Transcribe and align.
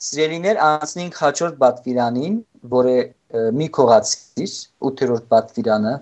Սիրելիներ 0.00 0.58
անցնենք 0.64 1.16
հաջորդ 1.20 1.56
բատվիրանին, 1.60 2.36
որը 2.74 2.94
մի 3.56 3.66
քողացիր 3.76 4.54
8-րդ 4.90 5.26
բատվիրանը, 5.32 5.92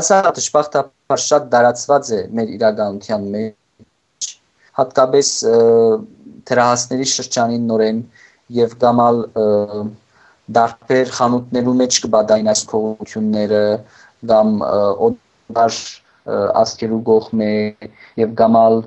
ասա 0.00 0.18
դժբախտաբար 0.36 1.22
շատ 1.24 1.46
դարածված 1.54 2.10
է 2.16 2.20
մեր 2.36 2.52
իրականության 2.56 3.24
մեջ, 3.36 4.28
հատկապես 4.80 5.30
թերահասների 6.50 7.08
շրջանին 7.14 7.64
նորեն 7.72 8.02
եւ 8.60 8.76
գամալ 8.84 9.24
դարբեր 10.60 11.16
խանութներու 11.16 11.76
մեջ 11.80 12.00
կբադային 12.04 12.52
այս 12.52 12.62
փողությունները 12.70 13.64
կամ 14.30 14.54
օդար 15.08 15.80
ասկերու 16.60 17.02
գողմե 17.08 17.52
եւ 18.20 18.38
գամալ 18.40 18.82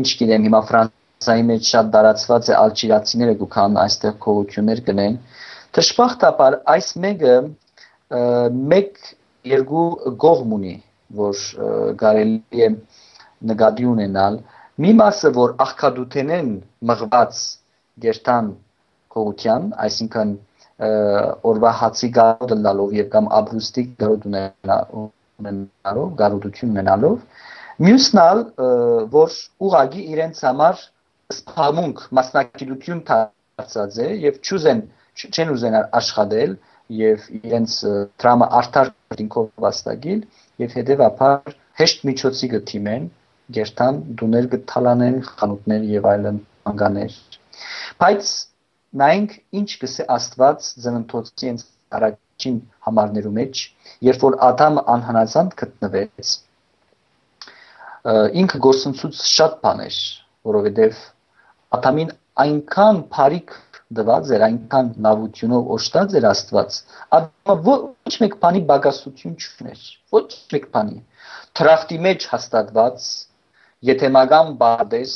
ինչ 0.00 0.08
գիտեմ 0.20 0.48
հիմա 0.50 0.66
ֆրանս 0.70 0.99
Սայի 1.20 1.42
մեջ 1.48 1.66
շատ 1.68 1.88
դարածված 1.92 2.46
է 2.48 2.54
ալջիրացիները 2.56 3.32
գուքան 3.40 3.74
այստեղ 3.80 4.12
քողություններ 4.24 4.78
գնեն։ 4.86 5.16
Դժբախտաբար 5.76 6.54
այս 6.74 6.86
մեկը 7.04 7.32
մեկ 8.70 9.00
երկու 9.50 9.82
գողմ 10.22 10.54
ունի, 10.56 10.72
որ 11.18 11.42
կարելի 12.00 12.62
է 12.66 12.68
նկատի 13.50 13.88
ունենալ։ 13.90 14.38
Մի 14.80 14.92
մասը, 15.00 15.32
որ 15.36 15.52
աղքադութենեն 15.64 16.48
մղված 16.88 17.42
գերտան 18.04 18.48
քողության, 19.16 19.66
այսինքն 19.84 20.32
օրվա 21.50 21.72
հացի 21.82 22.10
գարոդը 22.16 22.58
լալով 22.68 22.94
եւ 22.96 23.10
կամ 23.16 23.28
աբրուստի 23.40 23.84
գարոդ 24.00 24.24
ունենալով, 24.30 26.08
գարոդություն 26.22 26.72
ունենալով, 26.78 27.20
մյուսն 27.84 28.22
ալ 28.24 28.42
որ 29.18 29.36
ուղագի 29.68 30.06
իրենց 30.14 30.42
համար 30.48 30.82
սփամունք 31.34 32.02
մասնակցություն 32.18 33.00
դարձած 33.10 33.98
է 34.04 34.08
եւ 34.24 34.38
ճուզեն 34.48 34.82
չեն 35.20 35.52
ուզենալ 35.54 35.88
աշխատել 36.00 36.54
եւ 37.00 37.26
իրենց 37.38 37.74
դրամը 38.22 38.48
արդար 38.60 38.92
դինքով 39.20 39.48
վաստակիլ 39.64 40.22
եւ 40.64 40.76
հետեւաբար 40.78 41.54
հեշտ 41.80 42.06
միջոցի 42.10 42.50
գտիմեն 42.54 43.08
գերտան 43.56 44.00
դուներ 44.20 44.48
գտալանեն 44.54 45.18
խանութներ 45.28 45.86
եւ 45.90 46.08
այլն 46.12 46.40
անգաներ 46.70 47.16
բայց 48.02 48.32
նայենք 49.02 49.36
ինչ 49.60 49.68
կսե 49.84 50.06
աստված 50.16 50.68
ծննդոցի 50.84 51.50
ինձ 51.52 51.64
առաջին 51.98 52.58
համարներու 52.88 53.34
մեջ 53.38 53.62
երբ 54.10 54.26
որ 54.26 54.36
ադամը 54.50 54.84
անհնազանդ 54.94 55.56
գտնվեց 55.62 56.34
ինքը 58.42 58.60
գործընծուց 58.66 59.22
շատ 59.30 59.56
բաներ 59.64 59.96
որովհետեւ 60.50 61.00
Ադամին 61.76 62.08
այնքան 62.42 62.96
բարիք 63.14 63.52
դված 63.98 64.30
էր, 64.34 64.42
այնքան 64.46 64.88
լավությունով 65.06 65.70
օշտած 65.76 66.14
էր 66.20 66.26
Աստված, 66.30 66.78
Ադամը 67.18 67.74
ոչ 68.06 68.14
մեկ 68.22 68.36
բանի 68.44 68.62
բագասություն 68.70 69.36
չուներ, 69.38 69.82
ոչ 70.16 70.28
մեկ 70.54 70.68
բանի։ 70.76 70.98
Տրախտի 71.60 71.98
մեջ 72.06 72.26
հաստատված, 72.32 73.08
եթե 73.90 74.10
մագամ 74.16 74.52
բարդես, 74.62 75.14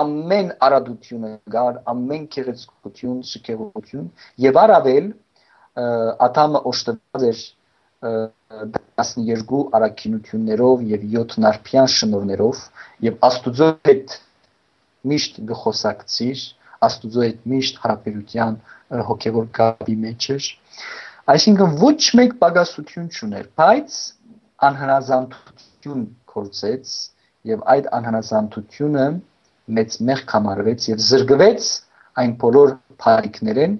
ամեն 0.00 0.52
արադությունը 0.68 1.32
գար, 1.54 1.80
ամեն 1.92 2.24
քեղեցկություն, 2.34 3.18
շքեղություն 3.30 4.08
եւ 4.44 4.60
առավել 4.64 5.10
Ադամը 6.28 6.64
օշտված 6.70 7.28
էր 7.30 7.42
12 8.04 9.62
արաքինություններով 9.78 10.84
եւ 10.92 11.06
7 11.14 11.38
նարփյան 11.44 11.90
շնորներով 11.94 12.62
եւ 13.08 13.16
Աստուծո 13.28 13.70
հետ 13.88 14.16
միշտ 15.10 15.40
գխոսակցիր, 15.50 16.44
Աստուծո 16.84 17.22
հետ 17.24 17.44
միշտ 17.48 17.78
հարաբերության 17.84 18.56
հոգևոր 19.08 19.46
գաբի 19.58 19.96
մեջ 20.04 20.26
էր։ 20.34 20.48
Այսինքն 21.34 21.76
ոչ 21.80 22.00
մեկ 22.20 22.34
պակասություն 22.42 23.06
չուներ, 23.14 23.46
բայց 23.60 23.98
անհնազանդություն 24.68 26.02
կորցեց 26.34 26.92
եւ 27.54 27.64
այդ 27.74 27.88
անհնազանդությունը 27.98 29.06
մեծ 29.78 29.96
մեղք 30.10 30.34
համարվեց 30.36 30.88
եւ 30.90 31.02
զրկվեց 31.08 31.68
այն 32.20 32.34
բոլոր 32.44 32.74
բարիքներեն, 33.04 33.78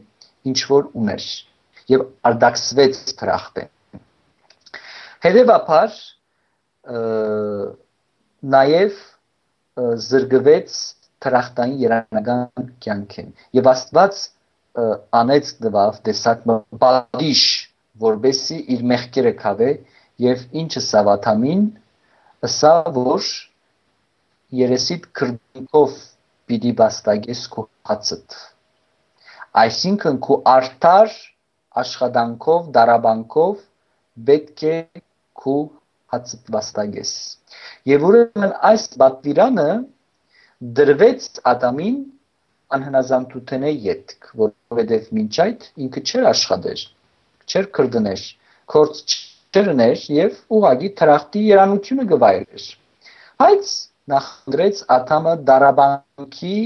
ինչ 0.48 0.58
որ 0.70 0.88
ուներ 1.00 1.26
եւ 1.92 2.04
արդակսվեց 2.30 3.00
դրախտեն։ 3.20 3.70
Հետևաբար 5.24 5.98
նաև 8.54 8.98
զրկվեց 10.08 10.80
թրախտային 11.24 11.76
երանական 11.82 12.70
կյանքին 12.84 13.30
եւ 13.58 13.70
Աստված 13.74 14.22
անեց 15.20 15.50
դվավ 15.64 15.98
տեսակ 16.08 16.46
բադիշ 16.84 17.42
որբեսի 18.04 18.56
իր 18.74 18.80
մեղքերը 18.92 19.32
քավե 19.42 19.68
եւ 20.24 20.42
ինչը 20.62 20.82
սավաթամին 20.86 21.62
ըսա 22.48 22.72
որ 22.96 23.28
երեսիդ 24.62 25.06
քրդիկով 25.18 25.94
պիտի 26.50 26.72
բաստագես 26.80 27.44
քո 27.54 27.64
հացդ 27.90 28.36
այսինքն 29.62 30.18
քո 30.26 30.40
արդար 30.54 31.14
աշխատանքով 31.84 32.68
դարաբանքով 32.76 33.62
պետք 34.28 34.66
է 34.72 34.76
քո 35.42 35.56
հացդ 36.14 36.52
բաստագես 36.56 37.12
եւ 37.94 38.06
ուրեմն 38.10 38.54
այս 38.70 38.84
բատվիրանը 39.02 39.68
դրվեց 40.64 41.24
Ադամին 41.50 41.96
անհնազանդութենե 42.74 43.70
յետք, 43.86 44.28
որովհետև 44.42 45.08
մինչ 45.16 45.32
այդ 45.44 45.66
ինքը 45.86 46.02
չէր 46.08 46.28
աշխատեր, 46.30 46.84
չէր 47.52 47.68
կրդներ, 47.78 48.22
կորց 48.74 49.02
չերներ 49.54 50.06
եւ 50.18 50.38
ուղագի 50.58 50.90
տրախտի 51.00 51.42
երանությունը 51.48 52.06
գվայրեր։ 52.14 52.68
Բայց 53.44 53.74
նախնդրեց 54.14 54.80
Ադամը 54.96 55.34
դարաբանքի 55.50 56.56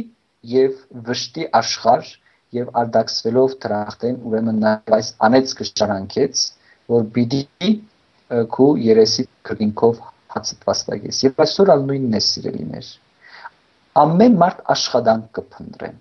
եւ 0.53 0.79
վշտի 1.11 1.49
աշխարհ 1.63 2.15
եւ 2.61 2.71
արդակսվելով 2.85 3.59
տրախտեն 3.67 4.23
ուրեմն 4.31 4.63
նա 4.63 4.77
այս 5.01 5.11
անեց 5.27 5.57
կշարանքեց, 5.59 6.47
որ 6.95 7.11
պիտի 7.19 7.75
քու 8.55 8.71
երեսի 8.87 9.29
քրինքով 9.51 10.01
հացը 10.39 10.63
վաստակես։ 10.65 11.27
Եվ 11.29 11.45
այսօր 11.49 11.75
ալ 11.75 11.87
նույնն 11.91 12.19
է 12.19 12.25
սիրելիներ 12.29 12.95
ամեն 14.03 14.37
մարդ 14.43 14.61
աշխատանք 14.75 15.31
կփնտրեն 15.39 15.97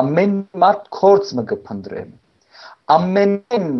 ամեն 0.00 0.36
մարդ 0.64 0.88
կորց 0.98 1.32
մը 1.38 1.44
կփնտրեն 1.52 2.10
ամենեն 2.96 3.70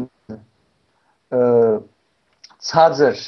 ցածր 2.70 3.20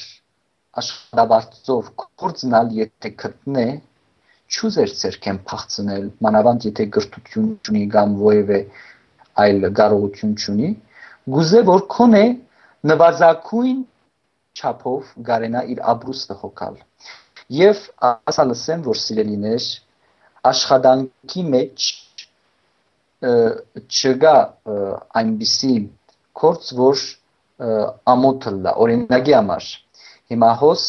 աշխատավարձով 0.83 1.93
կորցնալ 2.23 2.75
եթե 2.79 3.13
գտնե 3.23 3.67
չուզեր 4.49 4.93
ցերքեն 5.01 5.39
փախցնել 5.49 6.05
մանավանդ 6.27 6.67
եթե 6.69 6.87
գրթություն 6.97 7.49
ունի 7.73 7.83
կամ 7.95 8.15
ովևէ 8.29 8.61
այլ 9.45 9.69
կարողություն 9.81 10.37
ունի 10.53 10.71
գուզե 11.35 11.63
որ 11.69 11.83
քոնե 11.95 12.23
նվազագույն 12.93 13.83
չափով 14.59 15.11
գարենա 15.29 15.65
իր 15.75 15.83
աբրուստը 15.93 16.37
հոգալ 16.43 16.79
եւ 17.59 17.83
ասա 18.09 18.47
լսեմ 18.53 18.87
որ 18.89 19.01
սիրելիներ 19.03 19.69
աշխատանքի 20.51 21.45
մեջ 21.55 21.89
չկա 23.19 24.35
այնպիսի 25.21 25.75
կորց, 26.39 26.73
որ 26.79 27.05
ամոթը 28.15 28.53
լա, 28.63 28.75
օրինակի 28.85 29.35
համար։ 29.35 29.71
Հիմա 30.33 30.51
հոս 30.63 30.83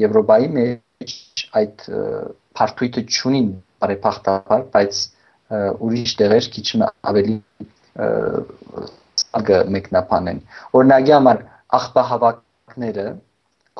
Եվրոպայի 0.00 0.48
մեջ 0.56 1.16
այդ 1.60 1.82
փարտույթը 2.56 3.02
չունին 3.10 3.50
բարեփոխտաբար, 3.84 4.62
բայց 4.72 5.00
ուրիշ 5.84 6.14
տեղեր 6.20 6.48
քիչ 6.54 6.66
ավելի 7.10 7.36
սագը 9.20 9.58
մեկնաբանեն։ 9.76 10.40
Օրինակի 10.80 11.14
համար 11.16 11.42
աղբահավաքները 11.80 13.06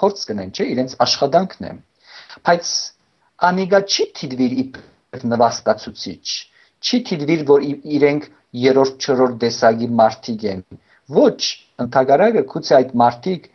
կորց 0.01 0.25
կնեն, 0.31 0.53
չէ, 0.55 0.67
իրենց 0.75 0.97
աշխատանքն 1.07 1.69
է։ 1.71 1.73
Բայց 2.47 2.73
անիգա 3.49 3.81
չի 3.89 4.07
թիդվիր 4.21 4.55
իբր 4.63 5.27
նվաստացուցիչ 5.33 6.25
չի 6.81 6.99
թիդվիր 7.11 7.43
որ 7.51 7.67
իրենք 7.71 8.27
երրորդ 8.65 9.07
չորրորդ 9.07 9.37
դեսագի 9.45 9.89
մարդիկ 10.01 10.47
են 10.53 10.63
ոչ 11.17 11.39
ընդհանրակը 11.85 12.43
գուցե 12.53 12.77
այդ 12.79 12.95
մարդիկ 13.03 13.49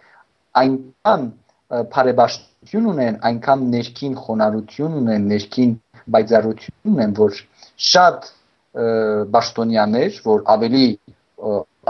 այնքան 0.62 1.26
բարեբաշխություն 1.96 2.90
ունեն 2.94 3.20
այնքան 3.30 3.66
ներքին 3.76 4.18
խոնարհություն 4.26 4.98
ունեն 5.02 5.28
ներքին 5.34 5.74
բայցարություն 6.16 6.94
ունեն 6.94 7.16
որ 7.22 7.40
շատ 7.90 8.30
բաշտոնյաներ 9.36 10.22
որ 10.26 10.46
ավելի 10.56 10.86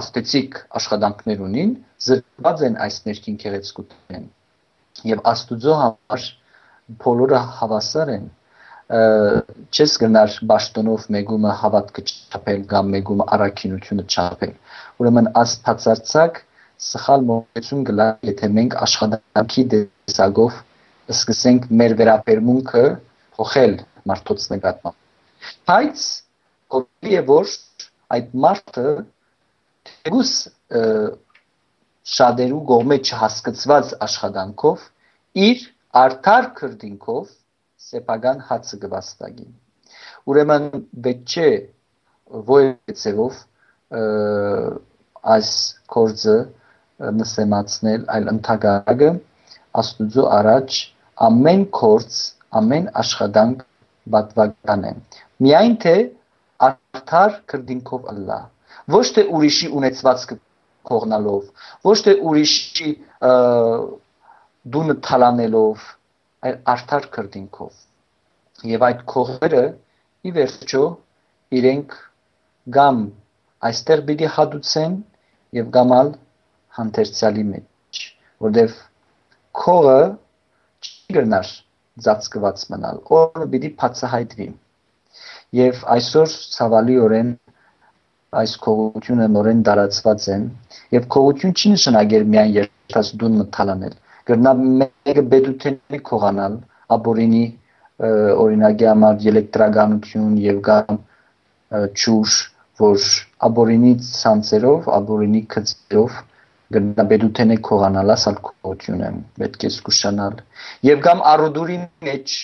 աստեցիկ 0.02 0.58
աշխատանքներ 0.80 1.44
ունին 1.48 1.76
զրկված 2.06 2.64
են 2.70 2.80
այս 2.86 2.98
ներքին 3.10 3.38
քեղեցկութեն 3.44 4.26
եւ 5.12 5.22
աստուծո 5.32 5.78
համար 5.82 6.26
բոլորը 7.06 7.40
հավասար 7.60 8.12
են 8.16 8.26
չես 9.74 9.94
գնար 10.02 10.34
ճաշտոնով 10.38 11.06
մեգումը 11.16 11.54
հավատքը 11.62 12.04
չափել 12.06 12.60
կամ 12.74 12.92
մեգումը 12.96 13.26
առաքինությունը 13.36 14.06
չափել 14.06 14.54
ուրեմն 15.02 15.30
աստվածարցակ 15.42 16.38
սխալ 16.90 17.26
մոտեցում 17.32 17.82
գլա 17.90 18.08
եթե 18.30 18.52
մենք 18.60 18.78
աշխատանքի 18.86 19.66
դեսագով 19.74 20.60
սկսենք 21.16 21.68
մեր 21.82 21.98
վերաբերմունքը 22.02 22.86
փոխել 23.40 23.76
մարդոց 24.12 24.48
նկատմամբ 24.54 25.50
բայց 25.72 26.06
կողմի 26.76 27.18
է 27.18 27.24
որ 27.34 27.54
այդ 28.16 28.34
մարդը 28.46 28.88
թեգուս 29.90 30.34
շատերու 32.16 32.62
գողմե 32.70 32.98
չհասկացված 33.02 33.96
աշխատանքով 34.06 34.84
իր 35.46 35.66
արդար 35.96 36.48
քրդինքով 36.60 37.28
սեփական 37.86 38.42
հացը 38.50 38.80
գվաստակի 38.84 39.46
ուրեմն 40.32 40.66
պետք 41.06 41.36
չէ 41.36 41.50
ոյցեվով 42.50 43.38
այս 45.36 45.52
կորձը 45.96 46.36
նսեմացնել 47.20 48.06
այլ 48.16 48.30
ընդհակառակը 48.34 49.12
աստուծո 49.84 50.26
առաջ 50.40 50.80
ամեն 51.30 51.66
կորձ 51.80 52.20
ամեն 52.62 52.90
աշխատանք 53.04 53.64
բատվական 54.16 54.86
է 54.90 54.94
միայն 55.46 55.76
թե 55.86 55.96
արդար 56.70 57.40
քրդինքով 57.52 58.10
ըլլա 58.16 58.40
ոչ 58.96 59.06
թե 59.18 59.26
ուրիշի 59.38 59.72
ունեցվածքը 59.80 60.38
կողնալով 60.90 61.70
ոչ 61.90 61.98
թե 62.08 62.16
ուրիշի 62.32 62.92
դունը 64.74 64.96
թալանելով 65.06 65.84
այլ 66.50 66.56
արդար 66.74 67.08
քրդինքով 67.16 68.70
եւ 68.72 68.86
այդ 68.88 69.04
քողերը 69.12 69.64
ի 70.26 70.32
վերջո 70.38 70.84
իրենք 71.60 71.96
գամ 72.78 73.02
այստեղ 73.70 74.04
պիտի 74.10 74.30
հադուցեն 74.38 74.96
եւ 75.60 75.70
գամալ 75.76 76.12
հանդերձալի 76.78 77.46
մեջ 77.52 78.02
որտեվ 78.46 78.78
քողը 79.62 80.00
չի 80.86 81.18
գնար 81.18 81.52
ծածկված 82.06 82.64
մնալ 82.74 83.02
օրը 83.20 83.50
պիտի 83.54 83.72
բացահայտվի 83.82 84.48
եւ 85.60 85.84
այսօր 85.96 86.34
ցավալիորեն 86.56 87.30
այս 88.42 88.56
քողությունը 88.66 89.28
նորեն 89.36 89.62
դարածված 89.70 90.26
են 90.36 90.50
եւ 90.96 91.06
քողություն 91.16 91.54
չի 91.56 91.72
նշանակել 91.76 92.26
միայն 92.34 92.52
երթասդուն 92.58 93.38
մթալանել 93.44 93.96
գրնա 94.30 94.54
մեկը 94.62 95.24
բեդութենի 95.34 96.00
քողանալ 96.10 96.58
աբորինի 96.96 97.46
օրինակի 98.46 98.88
համար 98.92 99.28
էլեկտրականություն 99.32 100.38
եւ 100.46 100.62
կամ 100.70 100.98
ճուշ 102.04 102.40
որ 102.82 103.06
աբորինի 103.48 103.94
ցանցերով 104.08 104.90
աբորինի 105.00 105.42
քծերով 105.54 106.18
գնաբեդութենի 106.76 107.58
քողանալ 107.70 108.14
ասալ 108.16 108.40
քողությունը 108.48 109.12
պետք 109.42 109.66
է 109.68 109.72
զգուշանալ 109.76 110.42
եւ 110.90 111.04
կամ 111.06 111.22
արուդուրի 111.32 111.78
մեջ 112.08 112.36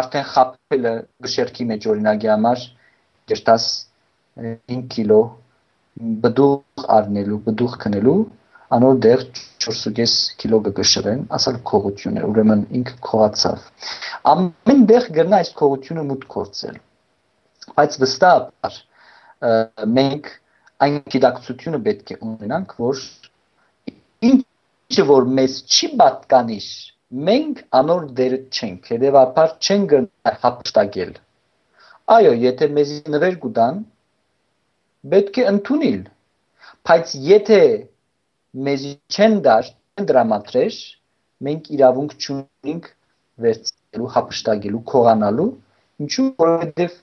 արդեն 0.00 0.26
խապելը 0.30 0.92
գշերքի 1.26 1.66
մեջ 1.72 1.88
օրինակի 1.94 2.30
համար 2.32 2.64
երտաս 3.34 3.66
5 4.46 4.86
կիլո 4.94 5.20
բդուղ 6.24 6.86
առնելու 6.98 7.40
բդուղ 7.48 7.76
քնելու 7.84 8.16
անոր 8.74 8.96
դեր 9.04 9.22
4.5 9.64 10.14
կիլո 10.40 10.58
կգշրեն, 10.68 11.20
ասալ 11.36 11.58
քողություն 11.70 12.18
է, 12.20 12.24
ուրեմն 12.30 12.64
ինքը 12.78 12.96
քողացավ։ 13.08 13.68
Ամեն 14.32 14.82
դեր 14.90 15.06
գրնա 15.18 15.40
այս 15.44 15.52
քողությունը 15.60 16.04
մուտք 16.08 16.32
կորցել։ 16.34 16.80
Բայց 17.78 17.98
վստահ 18.04 18.80
մենք 19.98 20.32
այն 20.84 20.98
գիտակցությունը 21.14 21.80
պետք 21.86 22.12
է 22.14 22.18
ունենանք, 22.28 22.74
որ 22.84 23.04
ինչը 24.30 25.06
որ 25.10 25.30
մեզ 25.38 25.56
չի 25.70 25.90
պատկանիշ, 26.00 26.68
մենք 27.28 27.62
անոր 27.78 28.06
դերը 28.18 28.40
չենք, 28.50 28.90
հետևաբար 28.94 29.56
չեն 29.64 29.86
գնա 29.92 30.34
հապշտակել։ 30.44 31.12
Այո, 32.14 32.32
եթե 32.44 32.68
մեզ 32.76 32.94
նվեր 33.14 33.36
կուտան, 33.44 33.80
պետք 35.14 35.40
է 35.40 35.46
ընդունել։ 35.54 36.00
Բայց 36.84 37.14
եթե 37.24 37.60
մեզ 38.54 38.84
չեն 39.10 39.38
դար 39.44 39.70
դրամատրեր, 40.08 40.76
մենք 41.44 41.70
իրավունք 41.76 42.12
չունենք 42.18 42.90
վերցնելու, 43.44 44.10
հապշտակելու, 44.16 44.82
քողանալու, 44.90 45.48
ինչու 46.04 46.26
որովհետև 46.44 46.98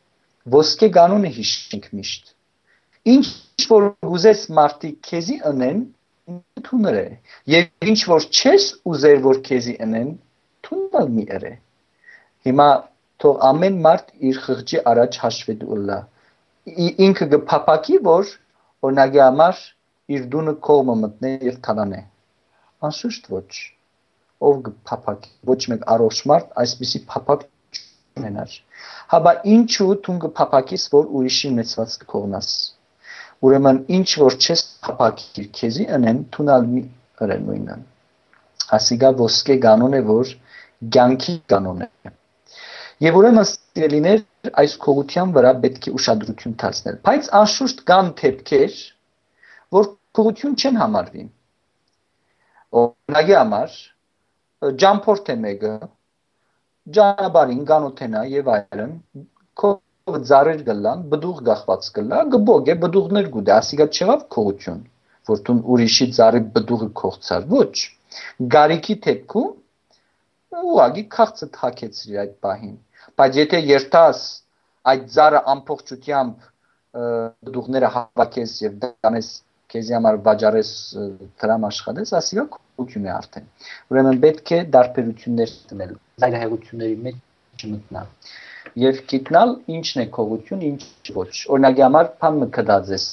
ոսկե 0.55 0.89
կանոնը 0.97 1.31
հիշենք 1.37 1.89
միշտ։ 1.97 2.31
Ինչ 3.11 3.25
որ 3.71 3.87
ուզես 4.15 4.45
մարդիկ 4.57 4.95
քեզի 5.07 5.37
ընեն, 5.51 5.81
է։ 7.01 7.05
Եվ 7.51 7.91
ինչ 7.91 7.99
որ 8.11 8.27
չես 8.31 8.65
ուզեր 8.91 9.19
որ 9.25 9.41
քեզի 9.47 9.75
ընեն, 9.85 10.09
թունել 10.65 11.07
մի 11.17 11.25
է։ 11.35 11.53
Հիմա 12.47 12.69
թող 13.21 13.41
ամեն 13.51 13.77
մարդ 13.85 14.07
իր 14.29 14.39
խղճի 14.45 14.81
առաջ 14.91 15.19
հաշվետու 15.23 15.79
լա։ 15.89 15.99
Ինքը 17.07 17.27
կփապակի, 17.33 17.97
որ 18.07 18.31
օրինակի 18.87 19.21
համար 19.25 19.61
իր 20.15 20.25
դունը 20.33 20.55
կողմը 20.67 20.95
մտնե 21.01 21.31
եւ 21.47 21.61
թալանե։ 21.67 22.01
Անշուշտ 22.87 23.31
ոչ։ 23.35 23.49
Ով 24.49 24.61
կփափակի, 24.67 25.31
ոչ 25.51 25.61
մեկ 25.71 25.87
առողջ 25.95 26.21
մարդ 26.31 26.53
այսպիսի 26.63 27.01
փափակ 27.11 27.47
ունենար։ 28.19 28.55
Հաբա 29.13 29.33
ինչու 29.55 29.89
դու 30.07 30.15
կփափակես, 30.25 30.85
որ 30.95 31.11
ուրիշի 31.19 31.51
ունեցված 31.51 31.97
կողնաս։ 32.13 32.49
Ուրեմն 33.41 33.79
ինչ 33.97 34.09
որ 34.21 34.37
չես 34.41 34.63
փափակի 34.85 35.45
քեզի 35.57 35.85
ընեն 35.97 36.23
թունալ 36.35 36.67
մի 36.71 36.83
ըրե 37.25 37.37
նույնը։ 37.45 37.77
Ասիգա 38.77 39.13
ոսկե 39.21 39.57
կանոն 39.65 39.97
է, 39.97 40.01
որ 40.09 40.33
ցանկի 40.95 41.35
կանոն 41.53 41.85
է։ 41.85 42.11
Եվ 43.01 43.17
ուրեմն 43.21 43.47
սիրելիներ 43.49 44.21
այս 44.61 44.75
քողության 44.83 45.33
վրա 45.37 45.53
պետք 45.63 45.87
է 45.89 45.93
ուշադրություն 45.97 46.55
դարձնել։ 46.61 46.99
Բայց 47.07 47.29
անշուշտ 47.39 47.81
կան 47.89 48.11
թեփքեր, 48.21 48.77
որ 49.77 49.89
քողություն 50.17 50.55
չեն 50.59 50.77
համարվի։ 50.81 51.25
Օրինակի 52.81 53.35
համար 53.37 53.75
ջամփորդ 54.81 55.29
է 55.33 55.35
մեկը 55.43 55.73
ջանաբարին 56.97 57.61
գանոթենա 57.69 58.21
եւ 58.31 58.49
այլն 58.55 58.93
քով 59.61 60.17
ծառեր 60.29 60.61
գլան 60.67 61.01
բդուղ 61.13 61.41
գախված 61.47 61.89
գլա 61.97 62.19
գբոգ 62.35 62.71
է 62.73 62.75
բդուղներ 62.83 63.29
գուդե 63.35 63.53
ասիգա 63.55 63.87
չեղավ 63.97 64.23
քողություն 64.35 64.79
որ 65.31 65.41
տուն 65.47 65.59
ուրիշի 65.75 66.07
ծառի 66.17 66.41
բդուղը 66.55 66.89
քողցար 67.01 67.45
ոչ 67.53 67.73
գարիքի 68.55 68.95
թեփքում 69.05 70.61
ուղագի 70.71 71.03
քաղցը 71.17 71.49
թակեցրի 71.57 72.17
այդ 72.23 72.33
պահին 72.45 72.73
բայց 73.21 73.39
եթե 73.41 73.61
երթաս 73.67 74.23
այդ 74.93 75.05
ծառը 75.15 75.41
ամբողջությամբ 75.53 76.49
բդուղները 77.47 77.91
հավաքես 77.95 78.57
եւ 78.65 78.75
դանես 78.85 79.29
քեզի 79.71 79.95
համար 79.95 80.17
վաճառես 80.25 80.71
դրամ 81.41 81.65
աշխատես, 81.69 82.13
ասիա 82.19 82.45
քություն 82.51 83.07
է 83.07 83.11
արդեն։ 83.15 83.49
Ուրեմն 83.91 84.21
պետք 84.25 84.51
է 84.51 84.59
դարբերություններ 84.75 85.53
տնել, 85.71 85.93
զայրահեղությունների 86.23 86.97
մեջ 87.07 87.61
չմտնալ։ 87.61 88.09
Եվ 88.81 88.99
գիտնալ 89.11 89.53
ինչն 89.75 90.01
է 90.01 90.05
քողություն, 90.17 90.65
ինչ 90.71 90.83
ոչ։ 91.17 91.31
Օրինակի 91.55 91.85
համար 91.85 92.11
փան 92.21 92.39
մկդած 92.41 92.91
ես 92.95 93.05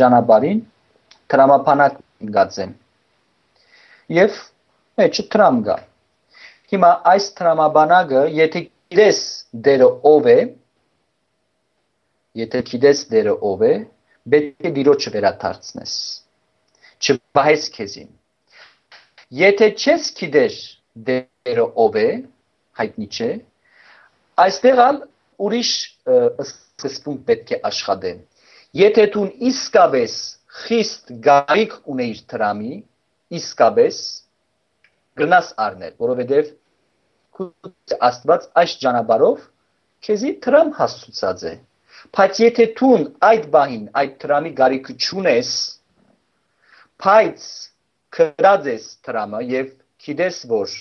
ճանապարհին 0.00 0.62
տրամապանակ 1.34 1.98
գածեն։ 2.34 2.72
Եվ 4.14 4.38
մեջը 5.00 5.24
տրամ 5.34 5.60
գա։ 5.68 5.76
Հիմա 6.74 6.90
այս 7.14 7.26
տրամաբանակը, 7.38 8.22
եթե 8.38 8.62
գիտես 8.64 9.20
դերը 9.66 9.88
ով 10.10 10.28
է, 10.34 10.38
եթե 12.40 12.62
գիտես 12.70 13.04
դերը 13.14 13.34
ով 13.50 13.64
է, 13.68 13.74
պետք 14.32 14.68
է 14.68 14.72
դիրոջը 14.78 15.12
վերադարձնես 15.14 15.94
չվահես 17.04 17.66
քեզին 17.74 18.10
եթե 19.40 19.68
չես 19.74 20.10
գիտեր 20.20 20.56
դերը 21.08 21.66
ով 21.84 21.98
է 22.00 22.08
հայտնի 22.80 23.08
չէ 23.16 23.30
այստեղ 24.44 24.82
ալ 24.84 25.00
ուրիշ 25.46 25.72
սկզբունք 26.46 27.24
պետք 27.30 27.54
է 27.56 27.60
աշխատեն 27.70 28.22
եթե 28.80 29.06
դու 29.14 29.26
իսկապես 29.50 30.18
խիստ 30.64 31.14
գարիք 31.28 31.78
ունեիր 31.94 32.20
տրամի 32.32 32.74
իսկապես 33.38 34.02
գնաս 35.20 35.50
առնել 35.66 35.96
որովհետև 36.04 36.52
Աստված 38.06 38.44
այս 38.62 38.72
ճանապարհով 38.82 39.46
քեզի 40.06 40.30
տրամ 40.44 40.68
հասցուցած 40.78 41.40
է 41.50 41.54
Բայց 42.14 42.40
եթե 42.44 42.66
դու 42.78 42.96
այդ 43.28 43.46
բանին, 43.54 43.84
այդ 44.00 44.18
տրամի 44.24 44.50
գարիքը 44.60 44.96
չունես, 45.04 45.52
բայց 47.04 47.46
քրած 48.14 48.68
ես 48.70 48.84
տրամը 49.06 49.40
եւ 49.50 49.70
գիտես 50.04 50.36
որ 50.50 50.74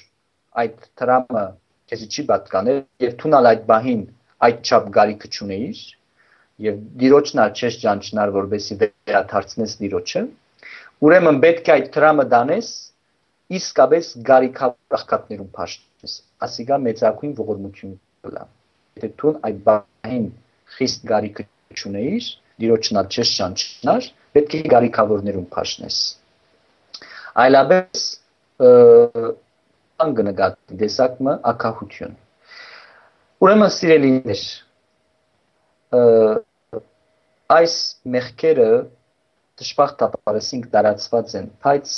այդ 0.64 0.86
տրամը 1.02 1.46
քեզ 1.90 2.04
չի 2.10 2.26
պատկանել 2.30 2.80
եւ 3.06 3.16
դու 3.22 3.32
նալ 3.34 3.50
այդ 3.52 3.64
բանին 3.72 4.04
այդչափ 4.48 4.90
գարիքը 4.98 5.32
չունեիր 5.34 5.82
եւ 6.68 6.80
դիրոջն 7.02 7.42
ալ 7.44 7.54
չես 7.58 7.78
ճանչնար 7.84 8.34
որբեսի 8.38 8.78
վերաթարցնես 8.84 9.76
դիրոջը 9.82 10.24
ուրեմն 11.08 11.40
պետք 11.46 11.72
է 11.72 11.74
այդ 11.76 11.90
դրամը 11.98 12.26
դանես 12.34 12.70
իսկապես 13.60 14.12
գարիքավոր 14.30 14.98
աղքատներուն 15.00 15.52
փաշտես 15.58 16.14
ասիգա 16.48 16.80
մեծակույն 16.86 17.34
ողորմություն 17.40 17.98
կլա 18.28 18.46
եթե 19.02 19.12
դու 19.24 19.34
այդ 19.50 19.60
բանին 19.68 20.30
խիստ 20.78 21.08
գարիքը 21.14 21.48
չունեիր 21.78 22.32
դիրոջն 22.64 23.00
ալ 23.04 23.08
չես 23.14 23.36
ճանչնար 23.38 24.10
պետք 24.38 24.58
է 24.60 24.64
գարիքավորներուն 24.74 25.48
փաշնես 25.54 26.02
այլապես 27.44 28.10
անգնգատ 30.04 30.60
դեսակը 30.84 31.40
ակահություն 31.54 32.20
Ուրեմն 33.44 33.72
սիրելիներ, 33.76 34.42
այս 37.52 37.74
մեղքերը 38.14 38.68
դժբախտաբարեսինք 39.60 40.70
դարածված 40.76 41.34
են, 41.40 41.50
բայց 41.66 41.96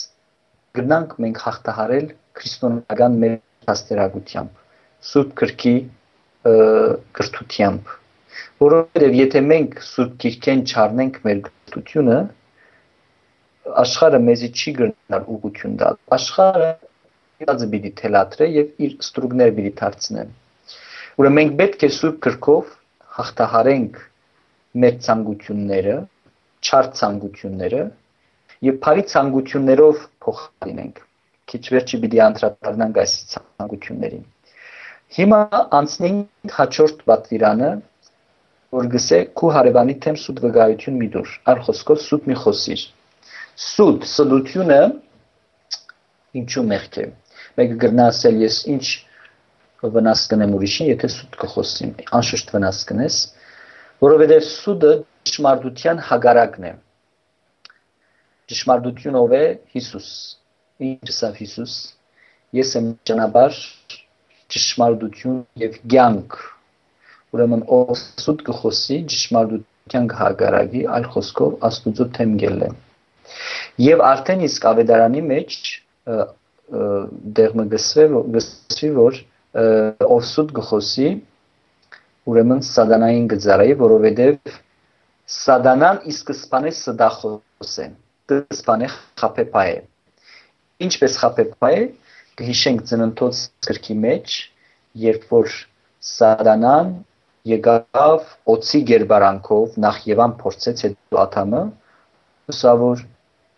գնանք 0.80 1.14
մենք 1.26 1.44
հաղթահարել 1.44 2.08
քրիստոնեական 2.40 3.20
մեր 3.26 3.36
հաստերագությամբ, 3.70 4.58
սուրբ 5.12 5.38
քրքի 5.44 5.76
կրթությամբ, 7.20 7.94
որովհետև 8.66 9.20
եթե 9.20 9.44
մենք 9.50 9.78
սուրբ 9.90 10.16
քիրքեն 10.24 10.64
չառնենք 10.72 11.20
մեր 11.28 11.44
կրթությունը, 11.50 12.18
աշխարհը 13.86 14.24
մեզի 14.30 14.50
չի 14.56 14.74
գրնալ 14.80 15.30
ուղություն 15.36 15.78
տալ։ 15.84 16.02
Աշխարհը 16.20 16.72
իրաձը 17.46 17.70
պիտի 17.76 17.94
թելադրե 18.02 18.50
եւ 18.56 18.84
իր 18.88 18.98
ստրուկներ 19.06 19.56
պիտի 19.60 19.72
դարձնեն 19.82 20.34
Ուրեմն 21.16 21.36
մենք 21.40 21.54
պետք 21.60 21.84
է 21.86 21.88
սուրբ 21.96 22.16
քրքով 22.26 22.72
հաղթահարենք 23.18 24.00
մեր 24.84 24.96
ցանկությունները, 25.06 25.94
չար 26.60 26.90
ցանկությունները 27.00 27.84
եւ 28.68 28.80
բարի 28.86 29.06
ցանկություններով 29.14 30.02
փոխարինենք։ 30.26 31.00
Քիչ 31.52 31.62
վերջի 31.76 32.00
պիտի 32.04 32.22
անդրադառնանք 32.26 33.00
այս 33.06 33.14
ցանկություններին։ 33.32 34.26
Հիմա 35.20 35.40
անցնենք 35.80 36.58
հաջորդ 36.58 37.08
պատվիրանը, 37.12 37.72
որ 38.74 38.88
գսե 38.96 39.20
քու 39.38 39.52
հարևանի 39.56 39.96
թեմ 40.04 40.18
սուտ 40.22 40.40
վկայություն 40.46 40.98
մի 41.02 41.10
դուր, 41.16 41.34
այլ 41.52 41.60
խոսքով 41.68 42.00
սուտ 42.06 42.30
մի 42.32 42.38
խոսիր։ 42.42 42.86
Սուտ, 43.66 44.08
սդությունը 44.10 44.80
ինչու 46.42 46.64
մեղք 46.72 46.98
է։ 47.04 47.06
Մեկը 47.56 47.78
գրնա 47.86 48.08
ասել 48.12 48.40
ես 48.42 48.58
ինչ 48.74 48.86
վնաս 49.96 50.24
կնեմ 50.32 50.56
ուրիշին, 50.58 50.90
եթե 50.92 51.10
սուտ 51.14 51.38
կխոսեմ, 51.42 51.92
անշուշտ 52.18 52.52
վնաս 52.56 52.80
կնես, 52.90 53.20
որովհետև 54.06 54.48
սուտը 54.50 54.92
ճշմարտության 55.30 56.02
հագարակն 56.10 56.68
է։ 56.70 56.74
Ճշմարտությունով 58.52 59.36
է 59.36 59.44
Հիսուս։ 59.76 60.10
Ինչ 60.86 61.12
ասավ 61.14 61.40
Հիսուս։ 61.42 61.78
Ես 62.60 62.74
եմ 62.80 62.90
ճանապարհ, 63.10 63.62
ճշմարտություն 64.56 65.40
եւ 65.64 65.80
կյանք։ 65.94 66.38
Ուրեմն 67.36 67.64
ով 67.76 67.94
սուտ 68.00 68.44
կխոսի 68.48 68.98
ճշմարտության 69.12 70.06
հագարակի, 70.20 70.84
այլ 70.96 71.08
խոսքով 71.16 71.56
Աստուծո 71.70 72.06
թեմ 72.16 72.36
գելը։ 72.44 72.70
Եվ 73.86 74.04
արդեն 74.10 74.44
իսկ 74.48 74.68
ավետարանի 74.72 75.24
մեջ 75.32 75.58
դեղը 77.40 77.66
գսվի, 77.74 78.06
գսվի 78.36 78.92
որ 78.96 79.20
ով 80.16 80.24
սուտ 80.30 80.54
գխոսի 80.60 81.10
ուրեմն 82.32 82.64
սատանային 82.66 83.28
գծարայի, 83.36 83.76
որովհետև 83.82 84.56
սատանան 85.36 86.00
իսկ 86.12 86.32
սպանե 86.36 86.72
սդախոս 86.80 87.76
է, 87.84 87.88
սպանե 88.56 88.90
խապեպա 89.22 89.64
է։ 89.74 89.76
Ինչպես 90.86 91.20
խապեպա 91.22 91.70
է, 91.76 91.84
կհիշենք 92.40 92.86
ծննդոց 92.90 93.42
գրքի 93.68 93.98
մեջ, 94.06 94.38
երբ 95.06 95.28
որ 95.36 95.54
սատանան 96.06 96.92
եկավ 97.52 98.30
օծի 98.56 98.82
գերբարանքով 98.90 99.80
նախ 99.86 99.98
Եվան 100.10 100.36
փորձեց 100.42 100.84
հետո 100.86 101.20
Աթամը, 101.24 101.64
հուսա 102.50 102.74
որ 102.82 103.04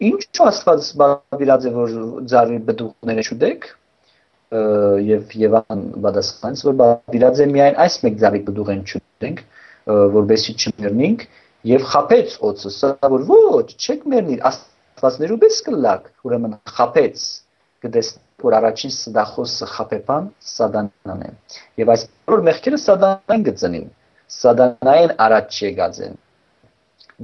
ինչ 0.07 0.23
աստված 0.47 0.89
բավիրած 1.01 1.67
է 1.67 1.71
որ 1.77 1.93
ձարի 2.31 2.59
բդուղները 2.67 3.23
չուտեք, 3.27 3.69
եւ 4.47 5.33
Եվան 5.35 5.81
բադասխանց 6.03 6.61
որ 6.67 6.75
բավիրած 6.81 7.41
է 7.43 7.47
միայն 7.51 7.79
այս 7.83 7.95
մեկ 8.03 8.19
ձավիկ 8.21 8.43
բդուղեն 8.47 8.83
չունենք 8.87 9.41
որբեսի 9.87 10.53
չմեռնենք 10.61 11.25
եւ 11.67 11.83
խապեց 11.91 12.37
օծը 12.47 12.71
սա 12.77 12.91
որ 13.11 13.25
ոչ 13.27 13.67
չեք 13.75 14.05
մեռնի 14.13 14.37
աստվածներու 14.51 15.39
պես 15.43 15.59
կլակ 15.67 16.07
ուրեմն 16.27 16.55
խապեց 16.77 17.25
կդես 17.83 18.13
որ 18.45 18.57
առաջին 18.59 18.93
սդախոսը 18.97 19.67
խապեպան 19.73 20.31
սադանան 20.53 21.23
է 21.27 21.31
եւ 21.81 21.93
այս 21.95 22.07
բոլոր 22.29 22.43
մեղքերը 22.47 22.81
սադանան 22.85 23.45
գծնին 23.49 23.87
սադանային 24.37 25.13
առաջ 25.27 25.61
եկած 25.67 26.01
են 26.07 26.17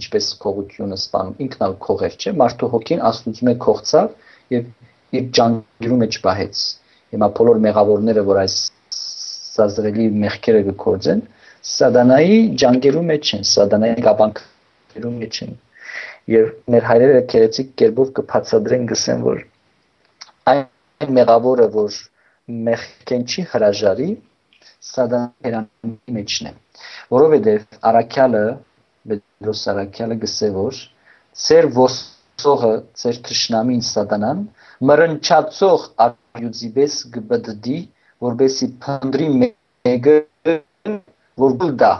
ինչպես 0.01 0.29
քողությունը 0.45 1.01
սպանում 1.03 1.41
ինքնալ 1.47 1.75
քողեր 1.87 2.15
չէ 2.17 2.37
մարդու 2.43 2.71
հոգին 2.75 3.03
աստուծում 3.13 3.51
է 3.53 3.57
քողցավ 3.67 4.55
եւ 4.57 4.71
իր 5.19 5.27
ջանքերու 5.37 5.99
մեջ 6.03 6.21
բահեց 6.23 6.63
Հիմա 7.13 7.27
բոլոր 7.37 7.59
մեղավորները, 7.61 8.21
որ 8.25 8.37
այս 8.41 8.53
սազրելի 8.97 10.05
մեղքերը 10.21 10.61
գործեն, 10.83 11.19
սատանայի 11.71 12.37
ջանքերու 12.61 13.03
մեջ 13.09 13.33
են, 13.37 13.43
սատանայի 13.49 14.05
գաբանքերու 14.07 15.11
մեջ 15.19 15.37
են։ 15.45 15.51
Եվ 16.33 16.47
մեր 16.73 16.87
հայրերը 16.89 17.21
քերեցիկ 17.33 17.69
կերպով 17.81 18.09
կբացատրեն 18.17 18.87
գսեն, 18.93 19.21
որ 19.27 19.43
այն 20.53 20.63
մեղավորը, 21.17 21.67
որ 21.73 21.99
մեղքեն 22.67 23.25
չի 23.27 23.45
հրաժարի, 23.53 24.09
սատանայի 24.93 25.93
մեջն 26.17 26.49
է։ 26.49 26.53
Որովհետև 27.13 27.79
Արաքյալը, 27.91 28.43
Պետրոս 29.11 29.63
Արաքյալը 29.73 30.17
գսե 30.23 30.49
որ 30.57 30.81
ծեր 31.43 31.69
ոսողը, 31.77 32.73
ծեր 33.03 33.19
թշնամին 33.27 33.83
սատանան 33.89 34.43
մրնչացող 34.89 35.87
յուզիբես 36.43 36.95
գբդդի 37.13 37.77
որբեսի 38.25 38.67
փնդրի 38.83 39.27
մեկը 39.41 40.15
որ 41.43 41.55
գուլ 41.61 41.75
դա 41.83 41.91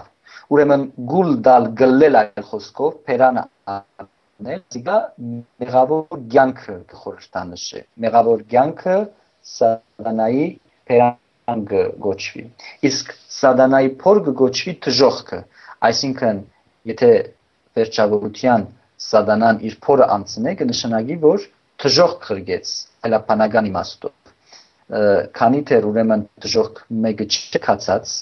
ուրեմն 0.56 0.86
գուլ 1.12 1.32
դալ 1.48 1.68
գլել 1.82 2.20
այլ 2.22 2.46
խոսքով 2.50 2.96
փերանը 3.10 3.44
անել 4.44 4.64
ցիգա 4.76 4.96
մեղավոր 5.64 6.18
ցանկը 6.34 6.74
կխորհրդանշե 6.92 7.82
մեղավոր 8.06 8.42
ցանկը 8.54 8.96
սատանայի 9.52 10.48
փերան 10.92 11.64
գոչվի 12.06 12.44
իսկ 12.90 13.14
սատանայի 13.38 13.94
փոր 14.04 14.20
գոչվի 14.42 14.74
թժողքը 14.88 15.40
այսինքն 15.90 16.42
եթե 16.92 17.12
վերջավորության 17.80 18.68
սատանան 19.08 19.64
իր 19.70 19.80
փորը 19.88 20.10
անցնե 20.18 20.56
կնշանակի 20.64 21.18
որ 21.24 21.48
թժող 21.84 22.12
քրգեց 22.28 22.76
հելապանական 23.08 23.70
իմաստով 23.72 24.14
քանի 25.40 25.62
դեռ 25.72 25.86
ուրեմն 25.94 26.28
դժոխք 26.44 26.82
մեկը 27.08 27.30
չկացած 27.32 28.18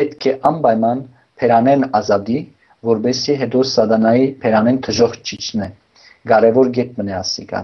պետք 0.00 0.26
է 0.32 0.32
անպայման 0.48 1.04
փերանեն 1.42 1.90
ազատի 2.00 2.38
որբեսի 2.86 3.34
հետո 3.42 3.60
սատանայի 3.72 4.26
փերանեն 4.42 4.76
դժոխ 4.86 5.14
չիջնե 5.28 5.68
կարևոր 6.30 6.68
գետ 6.78 6.98
մնե 7.00 7.14
ասիկա 7.18 7.62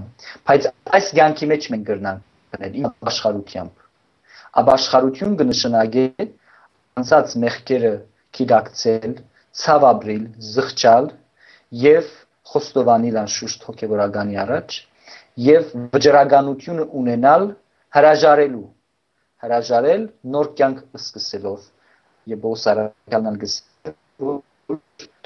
բայց 0.48 0.66
այս 0.98 1.10
ցանկի 1.18 1.48
մեջ 1.52 1.68
մենք 1.74 1.84
գրնանք 1.90 2.56
գնել 2.56 2.88
աշխարհությամբ 3.10 3.84
ապաշխարություն 4.62 5.36
կնշանակի 5.40 6.06
անցած 7.02 7.36
մեղքերը 7.44 7.92
քիդակցել 8.38 9.14
ցավաբրիլ 9.62 10.24
զղջալ 10.54 11.08
եւ 11.84 12.10
խոստովանել 12.52 13.18
անշուշտ 13.24 13.68
հոգեվորականի 13.68 14.40
առաջ 14.44 14.78
եւ 15.44 15.70
վճռականությունը 15.94 16.88
ունենալ 17.02 17.46
հրաժարելու 17.98 18.66
հրաժարել 19.44 20.04
նոր 20.34 20.50
կյանք 20.58 20.82
սկսելով 21.00 21.64
եւ 22.32 22.42
բոսարակալն 22.44 23.38
գսել 23.44 24.42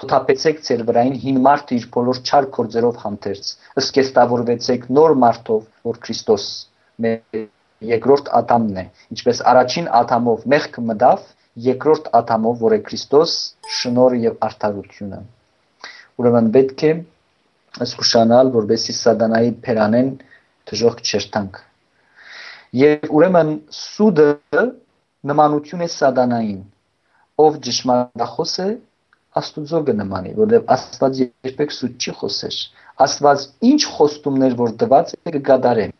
թոթափեցեք 0.00 0.61
ձեր 0.66 0.83
վրային 0.88 1.16
հին 1.25 1.38
մարդը 1.47 1.76
իր 1.78 1.87
բոլոր 1.97 2.21
չար 2.28 2.49
կորձերով 2.57 3.00
համթերց 3.04 3.50
ըսկեստավորվեցեք 3.83 4.87
նոր 4.99 5.14
մարդով 5.25 5.62
որ 5.90 6.00
Քրիստոս 6.07 6.47
երկրորդ 7.88 8.33
ադամն 8.40 8.80
է 8.83 8.85
ինչպես 9.16 9.42
առաջին 9.52 9.88
ադամով 10.00 10.49
մեղք 10.54 10.80
մտավ 10.90 11.28
երկրորդ 11.68 12.11
ադամով 12.23 12.64
որ 12.66 12.76
է 12.78 12.80
Քրիստոս 12.88 13.37
շնորհը 13.78 14.21
եւ 14.26 14.42
արդարությունը 14.49 15.23
ուրեմն 16.18 16.52
պետք 16.59 16.85
է 16.90 16.92
զգուշանալ 17.78 18.52
որբեսի 18.59 18.99
սատանայի 18.99 19.57
փերանեն 19.68 20.12
դժոխք 20.73 21.02
չերտանք 21.09 21.64
Եվ 22.76 23.04
ուրեմն 23.16 23.50
սուդը 23.73 24.62
նմանություն 25.28 25.85
է 25.85 25.87
սատանային։ 25.92 26.59
ով 27.45 27.54
ճշմարտախոս 27.64 28.52
է 28.64 28.66
Աստուծո 29.37 29.80
կնմանի, 29.88 30.30
որովհետև 30.38 30.70
Աստված 30.75 31.18
երբեք 31.20 31.75
սուտ 31.76 32.04
չի 32.04 32.12
խոսեր։ 32.20 32.58
Աստված 33.04 33.44
ինչ 33.68 33.80
խոստումներ 33.94 34.54
որ 34.58 34.70
տված 34.80 35.12
է 35.14 35.32
կգադարեն։ 35.37 35.92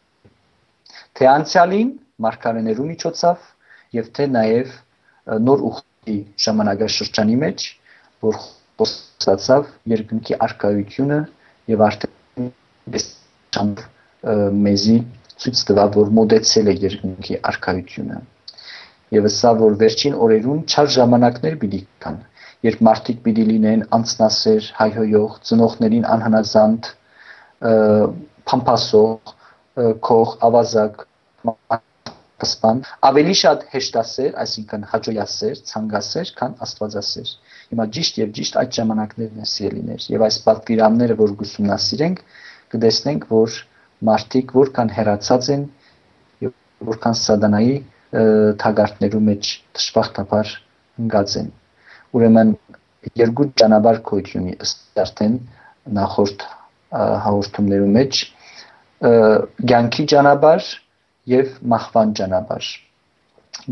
Թե 1.19 1.29
անցյալին 1.33 1.91
մարգարեներու 2.25 2.87
միջոցով 2.89 3.45
եւ 3.99 4.09
թե 4.17 4.25
նաեւ 4.39 4.73
նոր 5.49 5.65
ուխտի 5.69 6.17
ժամանակաշրջանի 6.47 7.37
մեջ, 7.45 7.67
որ 8.25 8.41
խոսացավ 8.79 9.69
երկնքի 9.93 10.39
արկայությունը 10.49 11.21
եւ 11.75 11.85
արդեն 11.89 12.51
մեզի 14.65 14.99
ցույց 15.43 15.63
տվավ, 15.69 15.97
որ 15.99 16.11
մոդեցել 16.19 16.71
է 16.73 16.75
երկնքի 16.89 17.39
արկայությունը։ 17.51 18.19
Եվ 19.15 19.29
սա 19.35 19.53
որ 19.59 19.77
վերջին 19.83 20.17
օրերուն 20.25 20.61
չար 20.69 20.89
ժամանակներ 20.97 21.55
պիտի 21.63 21.81
կան, 22.05 22.17
երբ 22.67 22.81
մարդիկ 22.89 23.19
պիտի 23.25 23.45
լինեն 23.49 23.85
անցնասեր, 23.99 24.71
հայհոյող, 24.79 25.35
ծնողներին 25.49 26.07
անհնազանդ, 26.15 26.89
փամփասող, 28.49 29.35
քող, 30.09 30.33
ավազակ, 30.49 31.05
կսպան, 32.39 32.81
ավելի 33.09 33.35
շատ 33.39 33.65
հեշտասեր, 33.73 34.35
այսինքն 34.43 34.85
հաջողասեր, 34.93 35.63
ցանկասեր, 35.71 36.33
քան 36.39 36.53
աստվածասեր։ 36.67 37.33
Հիմա 37.73 37.87
ճիշտ 37.97 38.21
եւ 38.23 38.35
ճիշտ 38.39 38.59
այդ 38.63 38.77
ժամանակներն 38.79 39.43
են 39.43 39.51
սիրելիներ 39.53 40.07
եւ 40.15 40.25
այս 40.29 40.39
պատվիրանները, 40.47 41.17
որ 41.19 41.35
գուսումնասիրենք, 41.43 42.23
կտեսնենք, 42.75 43.27
որ 43.35 43.59
մարդիկ 44.09 44.55
որքան 44.59 44.93
հերացած 44.99 45.51
են 45.57 45.65
եւ 46.47 46.55
որքան 46.93 47.19
սատանայի 47.23 47.77
թագարտներու 48.63 49.25
մեջ 49.29 49.55
դժբախտաբար 49.79 50.53
ընկած 51.03 51.35
են։ 51.43 51.51
Ուրեմն 52.17 52.53
երկու 53.21 53.47
ճանապարհ 53.61 53.99
կոյունի 54.09 54.55
ըստ 54.65 55.01
արդեն 55.03 55.35
նախորդ 55.99 56.45
հաղորդումներու 57.25 57.89
մեջ. 57.97 58.21
Ցանկի 59.71 60.07
ճանապարհ 60.13 60.69
եւ 61.33 61.51
մահվան 61.73 62.15
ճանապարհ։ 62.21 62.71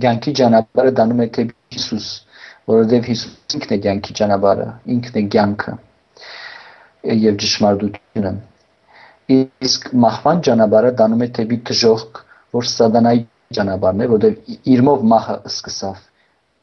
Ցանկի 0.04 0.34
ճանապարհը 0.40 0.92
դանում 1.00 1.22
է 1.24 1.28
թեպի 1.36 1.76
Հիսուս, 1.76 2.08
որովհետեւ 2.72 3.08
Հիսուս 3.10 3.56
ինքն 3.56 3.74
է 3.76 3.78
ցանկի 3.86 4.16
ճանապարհը, 4.20 4.68
ինքն 4.96 5.18
է 5.20 5.24
ցանկը 5.36 5.76
եւ 7.26 7.38
ճշմարտությունը։ 7.44 8.34
Իսկ 9.36 9.88
մահվան 10.06 10.42
ճանապարհը 10.48 10.92
դանում 11.00 11.24
է 11.26 11.30
թեպի 11.40 11.58
դժոխք, 11.70 12.20
որ 12.56 12.68
սատանայի 12.72 13.24
ճանապարհն 13.56 14.04
է, 14.04 14.10
որովհետեւ 14.12 14.70
իրմով 14.76 15.08
մահը 15.14 15.38
սկսավ 15.52 16.04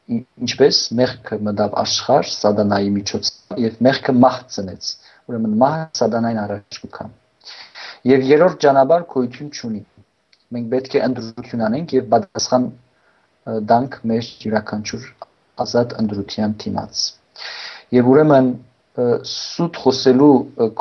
ինչպես 0.04 0.78
մեղքը 0.98 1.38
մտավ 1.48 1.76
աշխարհ 1.80 2.30
սատանայի 2.34 2.90
միջոցով 2.94 3.60
եւ 3.64 3.76
մեղքը 3.86 4.14
մահ 4.20 4.38
ծնեց 4.54 4.88
ուրեմն 5.30 5.54
մահը 5.62 5.86
սատանային 6.00 6.40
առաջ 6.44 6.78
կգա 6.84 7.06
եւ 8.10 8.26
երրորդ 8.30 8.58
ճանապարհ 8.64 9.06
գոյություն 9.14 9.52
չունի 9.54 9.80
մենք 10.56 10.68
պետք 10.74 10.96
է 10.98 11.02
ընդրություն 11.08 11.64
անենք 11.68 11.94
եւ 11.96 12.10
պատասխան 12.14 12.66
դանք 13.72 13.96
մեր 14.10 14.28
յուրաքանչյուր 14.44 15.08
ազատ 15.64 15.96
ընդրության 16.04 16.56
դիմաց 16.64 17.02
եւ 17.96 18.10
ուրեմն 18.12 18.50
սուտ 19.30 19.80
խոսելու 19.84 20.34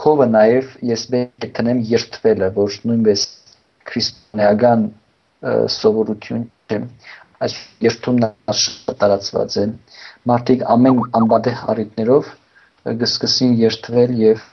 կովը 0.03 0.27
նաեւ 0.33 0.75
ես 0.91 1.07
պետք 1.13 1.47
է 1.47 1.51
տնեմ 1.59 1.79
երթվելը 1.93 2.49
որ 2.59 2.75
նույնպես 2.91 3.23
քրիստոնեական 3.89 4.85
սովորություն 5.77 6.43
չէ 6.69 6.79
այս 7.45 7.55
երթումն 7.85 8.25
շատ 8.61 8.97
տարածված 9.03 9.57
է 9.61 9.65
մարդիկ 10.31 10.65
ամեն 10.75 11.01
անբադե 11.19 11.53
հարիտներով 11.61 12.29
կսկսին 13.03 13.55
երթվել 13.61 14.13
եւ 14.23 14.45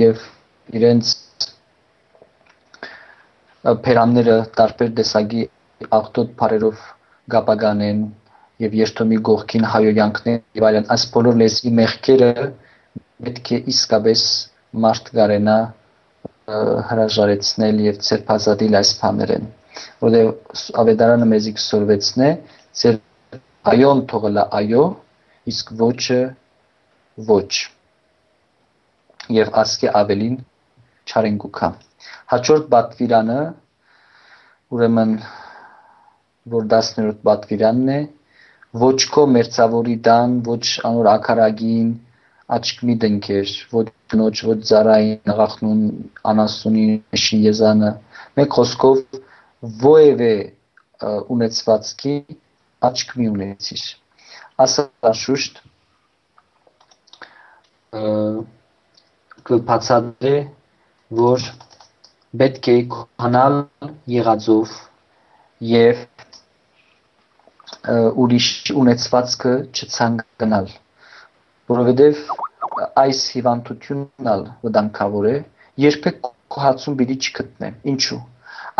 եւ 0.00 0.24
իրենց 0.78 1.12
փերանները 3.86 4.36
տարբեր 4.60 4.94
տեսակի 5.00 5.42
աղտոտ 6.00 6.32
բարերով 6.40 6.82
գապագանեն 7.34 8.00
եւ 8.64 8.74
երթումի 8.80 9.18
գողքին 9.28 9.66
հայոյանքներ 9.74 10.40
եւ 10.60 10.66
այլն 10.70 10.88
այս 10.94 11.04
բոլոր 11.14 11.38
լեզվի 11.42 11.72
մեղքերը 11.80 12.30
պետք 13.26 13.52
է 13.56 13.60
իսկապես 13.74 14.24
մարդ 14.84 15.12
գարենա 15.16 15.58
հրաժարեցնել 16.90 17.80
եւ 17.86 17.98
ցերփազատել 18.06 18.76
այս 18.80 18.90
բաներեն 19.00 19.46
որովհետեւ 20.04 20.62
ավետարանը 20.82 21.28
մեզի 21.32 21.52
կսորվեցնե 21.58 22.30
ցեր 22.80 22.98
այոն 23.72 24.00
թողելա 24.12 24.44
այո 24.60 24.84
իսկ 25.52 25.72
ոչը 25.82 26.20
ոչ 27.30 27.50
եւ 29.36 29.52
ասկե 29.62 29.92
ավելին 30.00 30.36
չարենգուքա 31.10 31.70
հաջորդ 32.34 32.68
բատվիրանը 32.74 33.40
ուրեմն 34.76 35.14
որ 36.54 36.66
10-րդ 36.74 37.20
բատվիրանն 37.28 37.90
է 37.94 38.00
ոչ 38.82 38.98
քո 39.14 39.26
մերձավորի 39.36 39.96
դան 40.06 40.36
ոչ 40.46 40.62
անոր 40.90 41.08
ակարագին 41.12 41.90
աչք 42.56 42.82
մի 42.88 42.94
դնքեր, 43.02 43.50
ոչ 43.74 43.86
նոջ, 44.20 44.42
ոչ 44.50 44.58
ծարային 44.70 45.32
աղախնուն 45.34 45.82
անասունի 46.32 46.86
շի 47.24 47.38
եզանը։ 47.46 47.90
Մեկ 48.40 48.56
խոսքով 48.58 49.02
ովևէ 49.90 50.32
ունեցվածքի 51.34 52.14
աչք 52.90 53.14
մի 53.20 53.28
ունեցիր։ 53.34 53.84
Ասա 54.64 55.12
շուշտ 55.22 55.60
կբացատրե, 59.50 60.34
որ 61.20 61.48
պետք 62.40 62.68
է 62.74 62.76
քանալ 62.94 63.56
եղածով 64.14 64.76
եւ 65.70 66.04
ուրիշ 68.22 68.46
ունեցվածքը 68.82 69.56
չցանկանալ 69.74 70.70
որովհետև 71.70 72.22
այս 73.00 73.20
հիվանդությունն 73.34 74.30
ալ 74.32 74.42
վտանգավոր 74.66 75.26
է, 75.30 75.34
երբեք 75.84 76.30
կոհացում 76.54 76.96
պիտի 77.00 77.16
չգտնե։ 77.20 77.68
Ինչու։ 77.92 78.20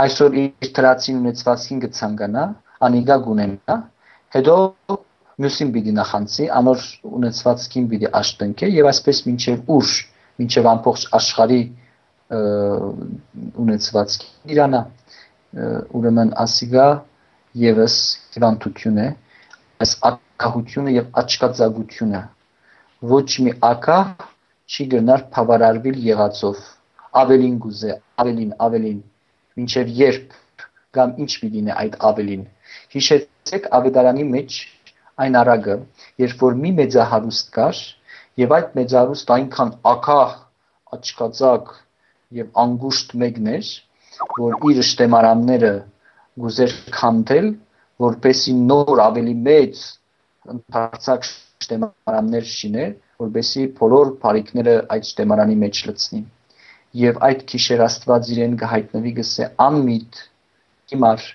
Այսօր 0.04 0.38
իր 0.40 0.70
դրացին 0.78 1.20
ունեցվածքին 1.20 1.82
կցանկանա, 1.84 2.44
անիգա 2.86 3.16
գունենա, 3.26 3.76
հետո 4.36 4.56
մյուսին 5.40 5.70
պիտի 5.74 5.94
նախանցի, 6.00 6.48
անոր 6.60 6.86
ունեցվածքին 7.20 7.86
պիտի 7.92 8.10
աշտընկե 8.20 8.70
եւ 8.74 8.88
այսպես 8.90 9.22
մինչեւ 9.28 9.70
ուշ, 9.76 9.92
մինչեւ 10.40 10.68
ամբողջ 10.72 11.06
աշխարհի 11.20 11.60
ունեցվածքին 13.64 14.52
իրանա 14.54 14.82
ուրեմն 16.00 16.34
ասիգա 16.44 16.88
եւս 17.60 17.96
հիվանդություն 18.36 19.00
է 19.04 19.08
այս 19.84 19.94
ակահությունը 20.10 20.94
եւ 20.94 21.08
աչկածագությունը 21.22 22.20
ոչ 23.08 23.26
մի 23.44 23.52
ակա 23.64 23.98
չի 24.70 24.84
գնար 24.92 25.22
բավարարվել 25.34 26.00
եղածով 26.06 26.58
ավելին 27.20 27.54
գուզե 27.64 27.94
ավելին 28.22 28.50
ավելին 28.66 28.98
մինչև 29.60 29.92
երբ 30.00 30.34
կամ 30.96 31.14
ինչ 31.24 31.30
պիտի 31.42 31.62
այդ 31.82 31.96
ավելին 32.10 32.42
հիշեցեք 32.94 33.68
ավետարանի 33.78 34.26
մեջ 34.34 34.58
այն 35.24 35.38
արագը 35.40 35.76
երբ 36.24 36.44
որ 36.44 36.58
մի 36.64 36.72
մեծահարուստ 36.80 37.50
կար 37.56 37.80
եւ 38.42 38.54
այդ 38.58 38.76
մեծահարուստ 38.80 39.32
այնքան 39.36 39.72
ակահ 39.94 40.36
աչկածակ 40.96 41.72
եւ 42.40 42.60
անգուշտ 42.64 43.16
մեկն 43.24 43.50
էր 43.54 43.70
որ 44.40 44.58
իր 44.70 44.82
շտեմարանները 44.90 45.72
գուզեր 46.44 46.76
քանդել 47.00 47.48
որպեսի 48.04 48.54
նոր 48.70 49.02
ավելի 49.06 49.34
մեծ 49.48 49.82
ընդարձակ 50.48 51.26
շտեմարաններ 51.30 52.46
շիներ, 52.50 52.92
որբեսի 53.20 53.64
բոլոր 53.80 54.12
բարիկները 54.22 54.76
այդ 54.94 55.08
շտեմարանի 55.10 55.56
մեջ 55.62 55.80
լցնի։ 55.90 56.20
Եվ 57.00 57.20
այդ 57.28 57.42
քիշեր 57.50 57.82
Աստված 57.86 58.30
իրեն 58.34 58.56
կհայտնվի 58.62 59.12
գսե 59.18 59.48
անմիտ 59.66 60.20
հիմար 60.92 61.26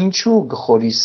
ինչու 0.00 0.38
գխորիս 0.52 1.02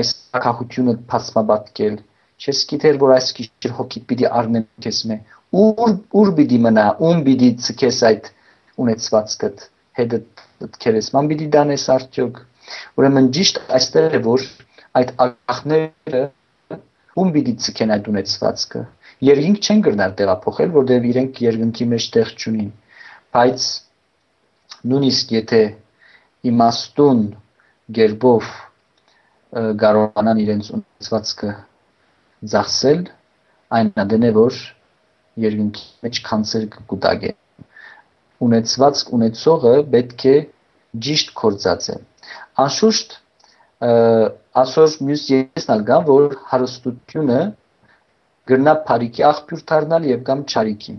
այս 0.00 0.10
ակահությունը 0.38 0.94
փածմաբատկել 1.12 1.98
չես 2.44 2.62
գիտեր 2.70 2.98
որ 3.04 3.12
այս 3.16 3.28
քիշեր 3.38 3.74
հոգիտ 3.78 4.06
պիտի 4.10 4.30
առնեմ 4.40 4.64
քեզ 4.86 5.00
մե 5.10 5.18
ուր 5.64 5.92
ուր 6.20 6.32
պիտի 6.38 6.58
մնա 6.64 6.86
ում 7.08 7.20
պիտի 7.28 7.50
ցկես 7.66 8.00
այդ 8.08 8.30
ունեցվածքդ 8.84 9.66
հետը 10.00 10.20
քերես 10.84 11.10
ման 11.14 11.30
պիտի 11.30 11.50
դանես 11.54 11.84
արդյոք 11.94 12.40
ուրեմն 12.98 13.30
ճիշտ 13.36 13.60
այստեղ 13.78 14.16
է 14.18 14.22
որ 14.24 14.46
այդ 15.00 15.12
ակախները 15.26 16.24
ում 17.14 17.32
պիտի 17.34 17.54
ցկեն 17.64 17.94
այդ 17.94 18.08
ունեցվածքը 18.12 18.82
երկինք 19.28 19.58
չեն 19.64 19.82
գրնալ 19.86 20.14
տեղափոխել 20.20 20.72
որտեղ 20.74 21.08
իրենք 21.10 21.40
երկնքի 21.44 21.86
մեջ 21.94 22.06
տեղ 22.16 22.32
չունին 22.34 22.70
բայց 23.36 23.66
նույնիսկ 24.92 25.34
եթե 25.34 25.60
իմաստուն 26.50 27.22
գերբով 27.98 28.48
կարողանան 29.84 30.42
իրենց 30.44 30.70
ունեցվածքը 30.78 31.52
ծախսել 32.54 33.04
այն 33.78 33.92
դենե 34.14 34.30
որ 34.36 34.58
երկնքի 35.44 35.86
մեջ 36.06 36.20
կանցեր 36.28 36.66
կուտագեն 36.90 37.38
ունեցվածք 38.44 39.12
ունեցողը 39.18 39.74
պետք 39.94 40.26
է 40.30 40.36
ճիշտ 41.06 41.32
կործածե 41.40 41.96
անշուշտ 42.64 43.16
ասոր 43.84 44.96
մյուս 45.08 45.24
եսնալ 45.34 45.82
գան 45.88 46.04
որ 46.08 46.36
հարստությունը 46.50 47.40
գրնա 48.50 48.74
բարիկի 48.88 49.24
աղբյուր 49.30 49.64
դառնալ 49.70 50.06
եւ 50.10 50.22
կամ 50.28 50.44
ճարիքի 50.52 50.94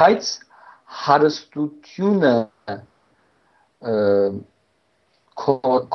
բայց 0.00 0.32
հարստությունը 1.04 2.34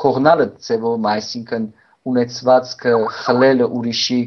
կողնալը 0.03 0.45
ձևով, 0.67 1.07
այսինքն 1.13 1.67
ունեցվածքը 2.09 2.93
խլելը 3.19 3.67
ուրիշի 3.79 4.21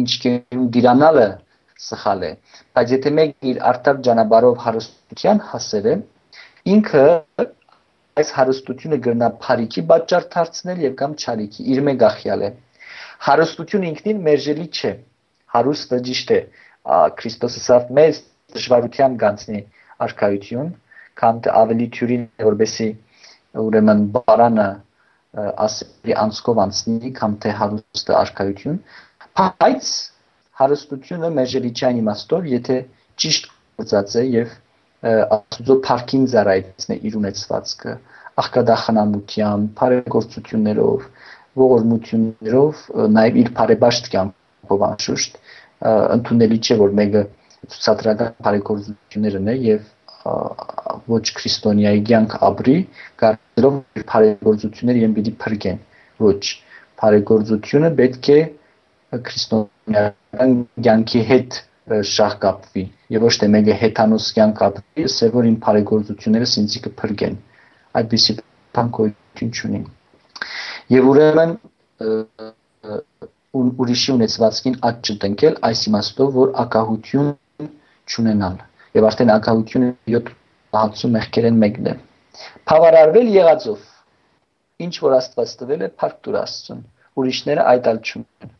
ինչքերում 0.00 0.66
դիրանալը 0.76 1.28
սխալ 1.86 2.24
է 2.28 2.30
բայց 2.76 2.94
եթե 2.96 3.12
մեկ 3.18 3.50
իր 3.50 3.60
արտար 3.70 4.00
ճանապարհով 4.06 4.62
հարստության 4.66 5.42
հասել 5.50 5.88
է 5.90 5.94
ինքը 6.74 7.04
այս 8.20 8.32
հարստությունը 8.38 8.98
գրնա 9.06 9.28
բարիքի 9.44 9.82
պատճառ 9.90 10.26
դարձնել 10.34 10.82
եւ 10.86 10.94
կամ 11.00 11.16
չարիքի 11.20 11.66
իր 11.74 11.80
մեկ 11.88 12.04
ախյալ 12.10 12.44
է 12.46 12.50
հարստությունը 13.26 13.90
ինքնին 13.90 14.22
մերժելի 14.26 14.66
չէ 14.80 14.92
հարուստը 15.54 16.00
ճիշտ 16.08 16.32
է 16.36 16.40
քրիստոսը 17.20 17.62
սավ 17.66 17.90
մեծ 17.98 18.20
դժվարության 18.56 19.16
գանցնի 19.22 19.60
արքայություն 20.06 20.70
կամ 21.20 21.40
ավելի 21.62 21.88
թյուրին 21.96 22.24
որբեսի 22.46 22.88
ուրեմն 23.64 24.02
բարանը 24.14 24.68
ասելի 25.66 26.16
անցկով 26.24 26.62
անցնի 26.64 27.12
կամ 27.20 27.36
թե 27.44 27.52
հարուստը 27.60 28.16
արքայություն 28.20 28.78
բայց 29.40 29.90
հարստությունը 30.60 31.30
մեժելիչյան 31.40 32.00
իմաստով 32.00 32.48
եթե 32.54 32.78
ճիշտ 33.24 33.50
գործած 33.80 34.16
է 34.20 34.24
եւ 34.30 34.56
աստուծո 35.08 35.76
փառքին 35.86 36.24
զարայեցնե 36.30 36.96
իր 37.08 37.14
ունեցվածքը 37.20 37.92
աղկադախանամության, 38.40 39.62
բարեգործություններով, 39.80 41.06
ողորմություններով, 41.60 42.82
նաև 43.16 43.38
իր 43.40 43.50
բարեբաշտ 43.56 44.10
կյանքով 44.14 44.84
անշուշտ 44.90 45.40
ընդունելի 45.90 46.58
չէ 46.60 46.76
որ 46.80 46.94
մեկը 47.00 47.22
ցուցադրական 47.72 48.36
բարեգործություններ 48.44 49.38
ունի 49.40 49.56
եւ 49.70 49.88
ոչ 51.10 51.24
քրիստոնյայի 51.40 52.02
կյանք 52.10 52.36
ապրի, 52.50 52.76
կարծելով 53.22 53.76
իր 54.00 54.06
բարեգործությունները 54.12 55.00
իրեն 55.00 55.14
պիտի 55.16 55.34
փրկեն։ 55.44 55.80
Ոչ, 56.20 56.42
բարեգործությունը 57.00 57.90
պետք 58.00 58.30
է 58.36 58.40
քրիստոնեական 59.30 60.56
կյանքի 60.84 61.22
հետ 61.30 61.60
շահկապվի 62.10 62.84
եւ 63.14 63.26
ոչ 63.26 63.34
թե 63.40 63.48
մեկը 63.54 63.76
հետանոց 63.80 64.28
կյանք 64.36 64.62
ապրի, 64.66 65.06
ասե 65.10 65.30
որ 65.34 65.48
իմ 65.50 65.56
բարեգործությունները 65.64 66.48
ինձ 66.60 66.76
կփրկեն։ 66.86 67.36
Այդպեսի 68.00 68.36
բան 68.76 68.92
գոյություն 68.96 69.50
չունի։ 69.60 69.80
Եվ 70.94 71.08
ուրեմն 71.10 71.54
ուրիշի 73.50 74.12
ունեցվածքին 74.14 74.76
աճ 74.88 75.10
չտնկել 75.10 75.56
այս 75.68 75.80
իմաստով 75.90 76.28
որ 76.36 76.52
ակահություն 76.62 77.30
չունենալ 78.10 78.60
եւ 78.98 79.06
արդեն 79.08 79.32
ակահությունը 79.34 79.88
7 80.14 80.30
հացու 80.76 81.10
մեղքերեն 81.16 81.58
մեկն 81.64 81.90
է 81.90 81.94
բավարարվել 82.70 83.32
եղածով 83.34 83.80
ինչ 84.86 84.94
որ 85.04 85.16
Աստված 85.18 85.54
տվել 85.60 85.82
է 85.86 85.90
փառք 86.02 86.20
տուր 86.26 86.38
Աստծուն 86.40 86.84
ուրիշները 87.20 87.66
այդ 87.72 87.90
ալ 87.90 88.00
չունեն 88.06 88.54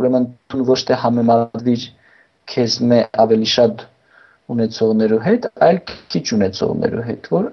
ուրեմն 0.00 0.28
դու 0.54 0.66
ոչ 0.70 0.80
թե 0.90 1.00
համեմատվիր 1.04 1.86
քեզ 2.54 2.78
մե 2.92 3.00
ավելի 3.24 3.50
շատ 3.54 3.84
ունեցողներու 4.54 5.20
հետ 5.26 5.48
այլ 5.68 5.82
քիչ 6.14 6.24
ունեցողներու 6.38 7.04
հետ 7.10 7.30
որ 7.34 7.50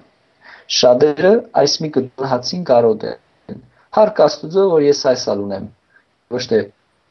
շատերը 0.78 1.34
այս 1.62 1.76
մի 1.84 1.92
գտհացին 1.98 2.64
կարոտ 2.72 3.06
են 3.12 3.62
փառք 3.98 4.24
Աստծո 4.26 4.66
որ 4.74 4.88
ես 4.88 5.04
այսալ 5.12 5.44
ունեմ 5.46 5.70
ոչ 6.34 6.42
թե 6.52 6.64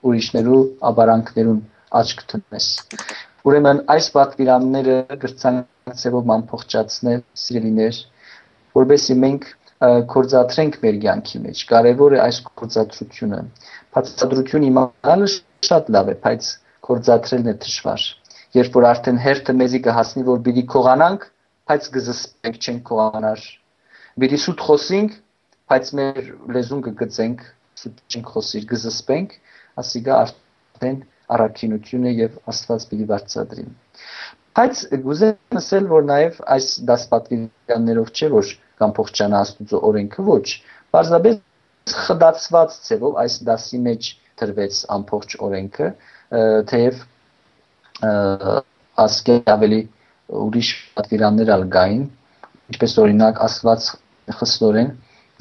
ուրիշներու 0.08 0.62
աբարանքներուն 0.92 1.64
աչք 2.02 2.28
տնես 2.34 2.68
Ուրեմն 3.48 3.78
այս 3.94 4.08
պատվիրանները 4.12 4.96
գրծանցեվով 5.20 6.32
ամփոփչացնել 6.36 7.22
սիրելիներ, 7.42 8.00
որովհետեւ 8.78 9.20
մենք 9.22 9.46
կորզատրենք 10.14 10.76
մեր 10.82 10.98
կյանքի 11.06 11.40
մեջ։ 11.46 11.62
Կարևոր 11.70 12.16
է 12.18 12.20
այս 12.26 12.40
կորզատրությունը։ 12.62 13.40
Բացատրություն 13.96 14.66
իմանալը 14.72 15.30
շատ 15.70 15.92
լավ 15.96 16.12
է, 16.12 16.16
բայց 16.26 16.50
կորզատրելն 16.88 17.52
է 17.52 17.56
դժվար։ 17.64 18.06
Երբ 18.58 18.78
որ 18.78 18.88
արդեն 18.92 19.22
հերթը 19.24 19.56
մեզի 19.62 19.82
կհասնի, 19.88 20.24
որ 20.28 20.42
պիտի 20.48 20.64
կողանանք, 20.74 21.26
բայց 21.68 21.90
գզսպենք 21.98 22.60
չենք 22.64 22.84
կողանար։ 22.88 23.42
Պիտի 24.24 24.40
սուտ 24.44 24.64
խոսենք, 24.68 25.18
բայց 25.68 25.92
մեր 26.00 26.30
լեզուն 26.56 26.84
կգծենք, 26.88 27.42
սուտ 27.82 28.00
չենք 28.08 28.32
խոսիր, 28.34 28.68
գզսպենք, 28.72 29.36
ասիկա 29.84 30.20
արդեն 30.24 31.02
առաքինությունը 31.38 32.14
եւ 32.18 32.38
Աստված 32.52 32.86
պիտի 32.92 33.08
բարձրադրի։ 33.12 33.66
Բայց 34.58 34.84
գուզեմ 35.04 35.60
ասել, 35.60 35.90
որ 35.92 36.06
նաեւ 36.08 36.40
այս 36.56 36.68
դասպատվիրաններով 36.90 38.14
չէ, 38.16 38.30
որ 38.34 38.54
կամ 38.82 38.94
փոխչանա 38.98 39.42
Աստուծո 39.46 39.82
օրենքը 39.90 40.26
ոչ, 40.28 40.48
բարձրապես 40.96 41.98
խդացված 42.08 42.78
ձևով 42.88 43.20
այս 43.24 43.36
դասի 43.48 43.82
մեջ 43.88 44.10
դրվեց 44.42 44.80
ամբողջ 44.98 45.36
օրենքը, 45.48 45.92
թեև 46.28 47.04
ասկե 49.04 49.36
ավելի 49.54 49.80
ուրիշ 50.28 50.70
պատվիրաններ 50.98 51.52
ալ 51.56 51.64
գային, 51.76 52.02
ինչպես 52.74 52.96
օրինակ 53.04 53.38
Աստված 53.46 53.86
խստորեն 54.40 54.90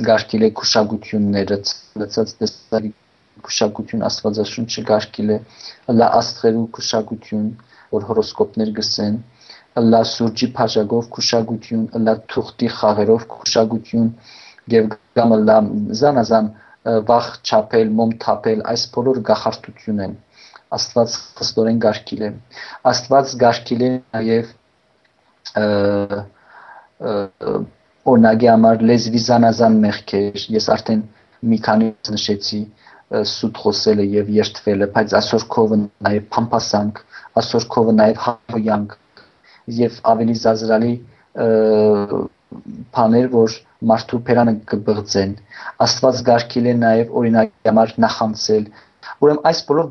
գարկել 0.06 0.44
է 0.46 0.50
քուշագությունները, 0.60 1.58
ծածած 1.66 2.34
տեսարի 2.42 2.92
քուշակություն 3.46 4.04
Աստվածաշունչը 4.08 4.84
գարկել 4.90 5.32
է 5.34 5.38
լա 5.98 6.10
աստղերու 6.20 6.66
քուշակություն, 6.76 7.48
որ 7.96 8.06
հորոսկոպներ 8.10 8.70
գսեն, 8.78 9.16
լա 9.90 10.02
սուրճի 10.12 10.48
փաշագով 10.60 11.08
քուշակություն, 11.16 11.82
լա 12.06 12.14
թուղթի 12.32 12.70
խաղերով 12.76 13.26
քուշակություն 13.34 14.06
եւ 14.76 14.94
կամ 15.18 15.34
լա 15.48 15.58
զանազան 16.02 16.52
վախ 17.10 17.28
չափել, 17.42 17.92
մոմ 17.98 18.14
թափել, 18.22 18.62
այս 18.70 18.86
բոլոր 18.94 19.20
գախարտություն 19.26 20.02
են 20.06 20.16
Աստված 20.74 21.16
խստորեն 21.38 21.78
գարկել 21.84 22.22
է։ 22.26 22.30
Աստված 22.90 23.34
գարկել 23.42 23.82
է 23.86 23.90
նաև 24.16 24.54
օրնագի 28.12 28.48
համար 28.50 28.82
լեզվի 28.90 29.20
զանազան 29.26 29.78
մեղքեր, 29.84 30.42
ես 30.56 30.68
արդեն 30.76 31.02
մի 31.46 31.58
քանի 31.66 31.88
նշեցի, 32.16 32.60
սուտ 33.30 33.60
խոսելը 33.62 34.06
եւ 34.16 34.30
երթվելը, 34.36 34.86
բայց 34.96 35.12
այսօր 35.20 35.44
քովը 35.54 35.78
նաեւ 36.06 36.24
փամփասանք, 36.34 37.02
այսօր 37.40 37.66
քովը 37.74 37.94
նաեւ 38.00 38.16
հավոյանք 38.26 38.96
եւ 39.76 40.00
ավելի 40.12 40.36
զազրալի 40.42 40.94
բաներ, 42.96 43.26
որ 43.36 43.56
մարդու 43.90 44.20
փերանը 44.26 44.54
կբղծեն։ 44.70 45.32
Աստված 45.86 46.22
գարկել 46.28 46.66
է 46.66 46.74
նաեւ 46.82 47.16
օրինակի 47.20 47.70
համար 47.70 47.94
նախանցել։ 48.06 48.68
Ուրեմն 49.22 49.48
այս 49.50 49.62
բոլոր 49.70 49.90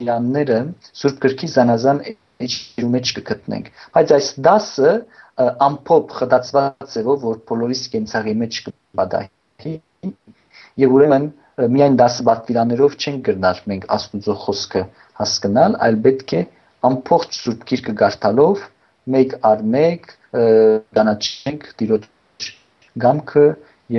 բացիրանները 0.00 0.58
Սուրբ 0.96 1.16
Գրքի 1.22 1.48
զանազան 1.52 1.98
իջրու 2.44 2.90
մեջ 2.94 3.10
կգտնենք։ 3.16 3.66
Բայց 3.96 4.12
այս 4.16 4.28
դասը 4.46 4.92
ամփոփ 5.66 6.14
խդացված 6.16 6.86
ձևով, 6.94 7.18
որ 7.28 7.36
բոլորիս 7.50 7.82
կենցաղի 7.92 8.34
մեջ 8.40 8.60
կպատահի 8.68 9.74
եւ 10.80 10.96
ուրեմն 10.96 11.26
միայն 11.76 11.98
դասվածքիրաներով 12.00 12.96
չենք 12.96 13.20
գրնար 13.28 13.62
մենք 13.68 13.86
Աստուծո 13.96 14.36
խոսքը 14.44 14.82
հասկանալ, 15.20 15.76
այլ 15.84 15.96
պետք 16.08 16.34
է 16.40 16.42
ամբողջ 16.88 17.40
Սուրբ 17.44 17.64
Գիրքը 17.70 17.94
գարտալով 18.00 18.64
մեկ 19.14 19.36
առ 19.50 19.64
մեկ 19.76 20.12
դանաչենք 20.96 21.66
Տիրոջ 21.80 22.08
գամքը 23.04 23.46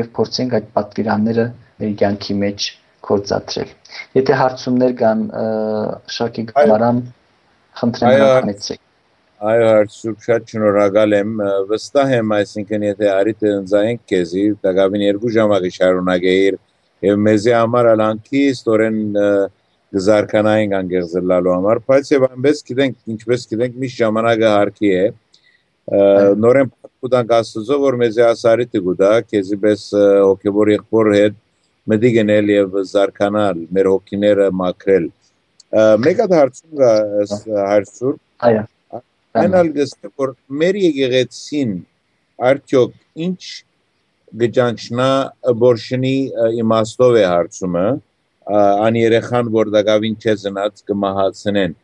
եւ 0.02 0.14
փորձենք 0.18 0.58
այդ 0.58 0.72
պատվիրանները 0.78 1.46
մեր 1.82 1.94
կյանքի 2.02 2.38
մեջ 2.42 2.72
կործատրել։ 3.08 3.74
Եթե 4.20 4.40
հարցումներ 4.42 4.96
կան 5.02 5.22
Շակի 6.16 6.46
Գամարան, 6.52 7.04
խնդրեմ 7.82 8.26
հանեցեք։ 8.32 8.82
Այո, 9.52 9.70
հարցուկ 9.72 10.26
շատ 10.28 10.52
շնորհակալ 10.54 11.16
եմ։ 11.18 11.32
Վստահ 11.72 12.12
եմ, 12.18 12.34
այսինքն 12.38 12.84
եթե 12.86 13.08
արիտ 13.12 13.48
ընձայենք 13.52 14.04
քեզի, 14.12 14.44
դակավին 14.68 15.06
երկու 15.08 15.32
ժամակի 15.38 15.72
շարունակեիր 15.78 16.60
եւ 17.02 17.18
մեզի 17.26 17.54
համար 17.58 17.90
ալանքի 17.96 18.44
ստորեն 18.52 19.00
գզարքանային 19.92 20.76
անգեղզլալու 20.78 21.54
համար 21.56 21.80
բայց 21.90 22.12
եւ 22.14 22.26
այնպես 22.28 22.62
գիտենք 22.70 23.14
ինչպես 23.14 23.46
գիտենք 23.52 23.80
մի 23.82 23.90
ժամանակը 23.96 24.52
հարկի 24.52 24.92
է 24.98 25.06
նորեն 26.46 26.70
պատկուտանք 26.72 27.34
աստծո 27.38 27.80
որ 27.82 27.98
մեզի 28.02 28.24
ասարիտի 28.28 28.84
գուտա 28.88 29.12
քեզի 29.32 29.60
պես 29.66 29.88
հոգեվոր 29.98 30.72
եղբոր 30.76 31.12
հետ 31.18 31.40
մտի 31.90 32.12
գնել 32.18 32.52
եւ 32.54 32.78
զարկանալ 32.92 33.64
մեր 33.78 33.90
հոգիները 33.92 34.48
մաքրել 34.62 35.08
մեկ 36.06 36.22
հատ 36.22 36.36
հարցում 36.38 36.82
կա 36.82 36.92
հարցուր 37.72 38.16
այո 38.48 38.64
այնալ 39.42 39.72
գստե 39.78 40.12
որ 40.22 40.34
մեր 40.62 40.80
եկեղեցին 40.82 41.76
արդյոք 42.52 42.96
ինչ 43.26 43.42
գճանչնա 44.42 45.10
բորշնի 45.62 46.16
իմաստով 46.64 47.18
է 47.22 47.24
հարցումը 47.32 47.86
ան 48.88 49.00
երեխան 49.00 49.52
որ 49.56 49.72
դակավին 49.78 50.18
չեզնած 50.22 50.84
կմահացնեն 50.92 51.76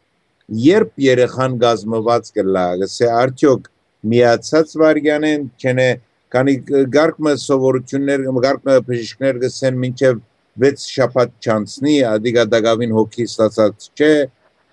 երբ 0.68 0.92
երեխան 1.06 1.58
գազմված 1.64 2.32
կլա 2.38 2.68
գսե 2.84 3.10
արդյոք 3.22 3.72
միացած 4.12 4.76
վարյանեն 4.82 5.48
չենե 5.60 5.90
քանի 6.34 6.56
գարկմը 6.94 7.34
սովորություններ 7.44 8.24
գարկմը 8.46 8.80
բժիշկներ 8.88 9.40
գսեն 9.44 9.78
մինչև 9.84 10.24
6 10.64 10.88
շաբաթ 10.94 11.48
չանցնի 11.48 11.94
ադիգա 12.12 12.44
դագավին 12.54 12.96
հոգի 12.98 13.28
ստացած 13.32 13.88
չէ 13.98 14.12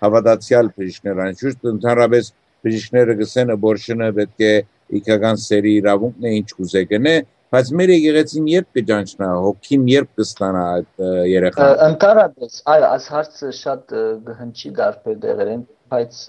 հավատացյալ 0.05 0.71
բժիշկներ 0.79 1.21
անշուշտ 1.25 1.69
ընդհանրապես 1.71 2.31
բժիշկները 2.65 3.15
գսեն 3.21 3.53
բորշնը 3.65 4.09
պետք 4.19 4.45
է 4.49 4.53
իքական 4.99 5.39
սերի 5.45 5.73
իրավունքն 5.81 6.27
է 6.29 6.33
ինչ 6.39 6.49
կուզե 6.57 6.83
գնե 6.91 7.15
բայց 7.55 7.69
մեր 7.79 7.91
եկեղեցին 7.93 8.47
երբ 8.51 8.79
կճանչնա 8.79 9.29
հոգին 9.45 9.83
երբ 9.91 10.09
կստանա 10.19 10.63
այդ 10.75 11.03
երեխան? 11.31 11.73
Ընդհանրապես 11.85 12.57
այո 12.73 12.87
այս 12.89 13.07
հարցը 13.15 13.51
շատ 13.59 13.95
գհնչի 14.27 14.71
դարբեր 14.81 15.17
դեղերեն 15.25 15.63
բայց 15.93 16.19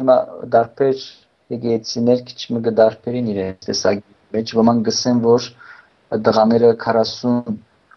հիմա 0.00 0.16
դարբեր 0.54 1.04
եկեղեցիներ 1.54 2.24
քիչ 2.30 2.40
մը 2.54 2.62
գդարբերին 2.68 3.30
իրենց 3.34 3.68
տեսակի 3.68 4.13
մեջ 4.34 4.54
ոմանք 4.58 4.86
գսեն 4.88 5.20
որ 5.24 5.48
դղաները 6.28 6.70
40 6.84 7.54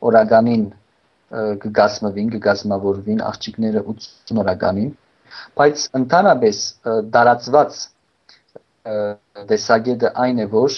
օրականին 0.07 0.65
կգազմվին, 1.63 2.29
կգազմավորվին, 2.37 3.21
աղջիկները 3.27 3.83
80 3.91 4.41
օրականին, 4.43 4.91
բայց 5.59 5.85
ընդհանրապես 5.99 6.59
դարածված 7.15 7.79
տեսակետը 9.51 10.11
այն 10.23 10.43
է, 10.43 10.47
որ 10.53 10.77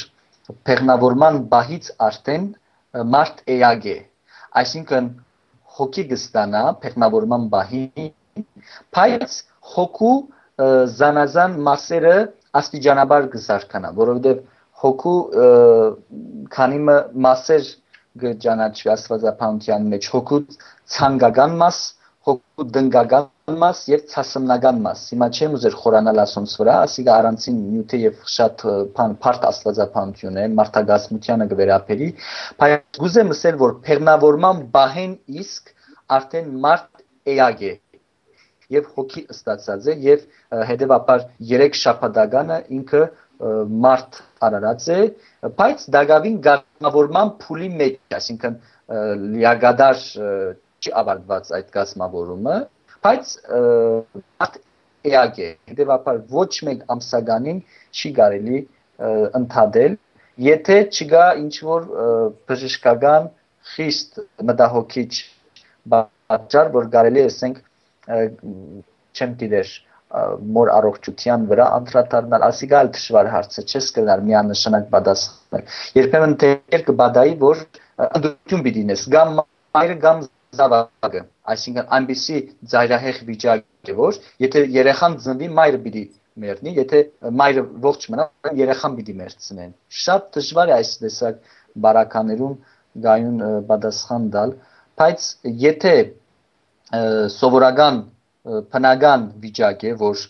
փեղնավորման 0.65 1.43
բահից 1.51 1.91
արդեն 2.07 2.47
մարդ 3.13 3.43
էյագ 3.55 3.85
է, 3.93 3.97
այսինքն 4.61 5.09
հոգի 5.77 6.05
կստանա 6.09 6.63
փեղնավորման 6.83 7.45
բահի, 7.53 8.07
բայց 8.97 9.37
հոգու 9.75 10.15
զանազան 10.99 11.59
մասերը 11.67 12.15
աստիճանաբար 12.59 13.27
կզարգանա, 13.35 13.91
որովհետև 13.99 14.41
հոգու 14.83 15.19
քանի 16.55 16.81
մասեր 17.27 17.71
կճանաչվի 18.23 18.91
աստվածապանության 18.93 19.87
մեջ 19.93 20.07
հոգու 20.13 20.39
ցանկական 20.95 21.55
մաս, 21.59 21.79
հոգու 22.29 22.65
դնգական 22.75 23.59
մաս 23.63 23.81
եւ 23.89 24.05
ցասմնական 24.13 24.79
մաս։ 24.85 25.03
Հիմա 25.13 25.27
չեմ 25.35 25.57
ուզեր 25.57 25.75
խորանալ 25.81 26.21
ասոնց 26.23 26.55
վրա, 26.59 26.75
ասիկա 26.85 27.17
առանցին 27.19 27.59
նյութը 27.73 27.99
եւ 28.03 28.23
շատ 28.35 28.65
փարտ 28.97 29.45
աստվածապանություն 29.49 30.39
է, 30.43 30.47
մարդագազմությանը 30.59 31.49
կվերապերի, 31.53 32.09
բայց 32.63 32.99
գուզեմ 33.03 33.33
ասել, 33.35 33.59
որ 33.63 33.75
փեռնավորման 33.87 34.63
բահեն 34.75 35.15
իսկ 35.43 35.73
արդեն 36.19 36.51
մարդ 36.65 37.05
էյագ 37.33 37.63
է 37.69 37.73
եւ 38.69 38.89
հոգի 38.95 39.23
ստացած 39.33 39.87
է 39.89 39.95
եւ 40.05 40.25
հետեւաբար 40.69 41.23
3 41.51 41.79
շաբաթականը 41.83 42.57
ինքը 42.77 43.01
մարդ 43.85 44.19
արարած 44.47 44.87
է 44.95 44.99
բայց 45.59 45.85
դակավին 45.95 46.37
գազմավորման 46.47 47.31
փուլի 47.43 47.69
մեջ 47.81 48.17
այսինքն 48.19 48.57
լիագադար 49.35 50.03
չի 50.83 50.93
ավարտված 51.01 51.51
այդ 51.59 51.71
գազմավորումը 51.77 52.57
բայց 53.05 53.33
մարդ 53.49 54.59
էակ 55.09 55.39
է 55.39 55.49
հետեւաբար 55.71 56.21
ոչ 56.35 56.51
մեկ 56.69 56.85
ամսականին 56.95 57.59
չի 57.95 58.13
կարելի 58.19 58.61
ընդհատել 59.39 59.97
եթե 60.45 60.77
չկա 60.87 61.25
ինչ 61.43 61.53
որ 61.67 61.85
բժշկական 62.49 63.29
խիստ 63.73 64.19
մտահոգիչ 64.49 65.11
բաժար 65.93 66.71
որ 66.75 66.89
կարելի 66.95 67.23
է 67.23 67.29
ասենք 67.29 67.61
չեմ 69.19 69.37
դիտեր 69.43 69.71
մոր 70.09 70.71
առողջության 70.73 71.45
վրա 71.49 71.65
անդրադառնալ, 71.77 72.45
ասիկա 72.49 72.79
էլ 72.83 72.89
դժվար 72.95 73.29
հարց 73.33 73.57
է, 73.61 73.63
չես 73.69 73.89
կրնար 73.97 74.23
միանշանակ 74.29 74.87
պատասխանել։ 74.95 75.75
Երբեմն 75.99 76.33
թեր 76.43 76.85
կբադայի, 76.87 77.35
որ 77.43 77.61
ընդդություն 78.09 78.63
պիտի 78.65 78.85
նես, 78.89 79.03
կամ 79.13 79.35
մայրը 79.77 79.97
կամ 80.05 80.23
զավակը, 80.59 81.21
այսինքն 81.53 81.91
այնպեսի 81.99 82.39
ծայրահեղ 82.73 83.19
վիճակ 83.29 83.91
է, 83.93 83.95
որ 83.99 84.19
եթե 84.45 84.63
երեխան 84.79 85.17
ծնվի, 85.25 85.49
մայրը 85.59 85.81
պիտի 85.85 86.03
մեռնի, 86.39 86.73
եթե 86.79 87.01
մայրը 87.39 87.63
ողջ 87.85 88.07
մնա, 88.13 88.25
երեխան 88.59 88.95
պիտի 88.97 89.15
մեռցնեն։ 89.19 89.73
Շատ 89.99 90.29
դժվար 90.39 90.71
է 90.71 90.75
այս 90.79 90.93
տեսակ 91.03 91.41
բարականերուն 91.85 92.55
գայուն 93.05 93.43
պատասխան 93.69 94.29
տալ, 94.33 94.55
բայց 94.99 95.27
եթե 95.69 95.95
սովորական 97.35 98.01
բնական 98.73 99.25
վիճակ 99.43 99.83
է, 99.89 99.91
որ 99.99 100.23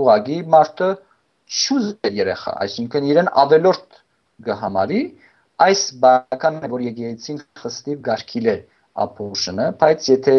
ուղագի 0.00 0.38
մարդը 0.54 0.90
շուզ 1.60 1.86
է 2.06 2.12
երեխա, 2.20 2.52
այսինքն 2.64 3.08
իրեն 3.10 3.30
ավելորդ 3.42 3.98
կհամարի, 4.46 5.00
այս 5.66 5.82
բական 6.04 6.60
է, 6.60 6.70
որ 6.74 6.84
եկեղեցին 6.88 7.40
խստիվ 7.62 8.04
գարկիլ 8.08 8.50
է 8.50 8.56
ապօրինը, 9.04 9.66
բայց 9.80 10.08
եթե 10.10 10.36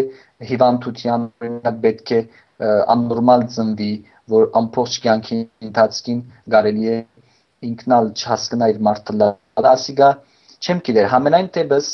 հիվանդության 0.51 1.27
պետք 1.83 2.13
է 2.17 2.21
աննորմալ 2.95 3.45
ծնվի, 3.55 3.91
որ 4.31 4.47
ամբողջ 4.61 4.97
կյանքի 5.05 5.39
ընթացքին 5.67 6.19
կարելի 6.55 6.89
է 6.91 6.97
ինքնալ 7.71 8.11
չհասկանա 8.17 8.71
իր 8.73 8.81
մարդը, 8.87 9.29
ասիկա 9.71 10.09
չեմ 10.61 10.81
գիտեր, 10.87 11.07
համենայն 11.11 11.49
դեպս 11.57 11.87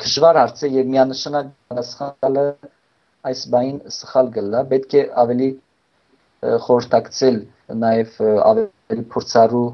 դժվար 0.00 0.38
հարց 0.40 0.62
է 0.66 0.70
եւ 0.80 0.92
միանշանակ 0.94 1.50
պատասխանելը 1.70 2.44
այս 3.28 3.40
բային 3.52 3.78
սխալ 3.96 4.30
գլա 4.36 4.62
պետք 4.70 4.96
է 5.00 5.02
ավելի 5.22 5.50
խորտակցել 6.66 7.38
նաեւ 7.84 8.16
ավելի 8.50 9.04
փորձառու 9.14 9.66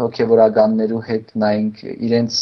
հոգեվորականներու 0.00 1.02
հետ 1.08 1.32
նայենք 1.42 1.82
իրենց 2.08 2.40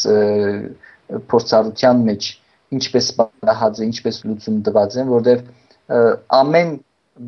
փորձառության 1.31 2.01
մեջ 2.09 2.29
ինչպես 2.75 3.09
բարահած 3.19 3.81
է 3.81 3.87
ինչպես 3.89 4.21
լուծում 4.29 4.57
տված 4.67 4.97
են 5.01 5.11
որովհետեւ 5.11 6.39
ամեն 6.39 6.71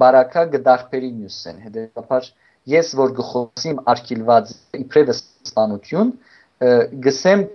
բարակա 0.01 0.43
գդարբերի 0.55 1.11
մյուս 1.19 1.37
են 1.51 1.61
հետեւաբար 1.67 2.31
ես 2.71 2.89
որ 2.99 3.13
գխոսիմ 3.19 3.77
արկիլված 3.93 4.55
իբրև 4.81 5.13
սպանություն 5.17 6.09
գսեմ 7.07 7.45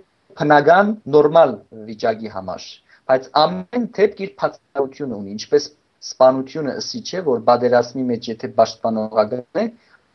բնական 0.41 0.95
նորմալ 1.17 1.57
վիճակի 1.89 2.33
համար 2.37 2.69
բայց 3.11 3.29
ամեն 3.43 3.87
դեպք 3.99 4.23
իր 4.27 4.33
փաստարություն 4.43 5.15
ունի, 5.19 5.35
ինչպես 5.37 5.69
սպանությունը 6.03 6.77
ըսի 6.83 7.01
չէ, 7.03 7.21
որ 7.29 7.43
բادرասմի 7.49 8.05
մեջ 8.13 8.29
եթե 8.33 8.51
պաշտպանողական 8.59 9.63
է, 9.63 9.67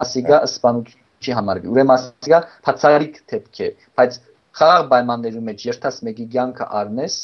ասիգա 0.04 0.40
սպանություն 0.48 1.06
չի 1.24 1.36
համարվի։ 1.38 1.72
Ուրեմն 1.74 1.94
ասիգա 1.98 2.40
փածարիկ 2.68 3.20
դեպք 3.32 3.62
է, 3.68 3.70
բայց 4.00 4.20
խաղաղ 4.58 4.86
պայմանների 4.92 5.42
մեջ 5.48 5.66
երթաս 5.68 6.00
մեկի 6.08 6.28
ցանկը 6.34 6.68
առնես, 6.82 7.16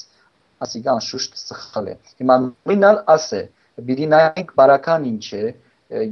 ասիգա 0.64 0.96
անշուշտ 0.98 1.38
սխալ 1.44 1.90
է։ 1.92 1.96
Հիմա 2.22 2.38
նույնալ 2.44 3.00
ասե, 3.14 3.42
պիտի 3.90 4.08
նայենք 4.14 4.54
բարական 4.60 5.08
ինչ 5.12 5.26
է, 5.38 5.44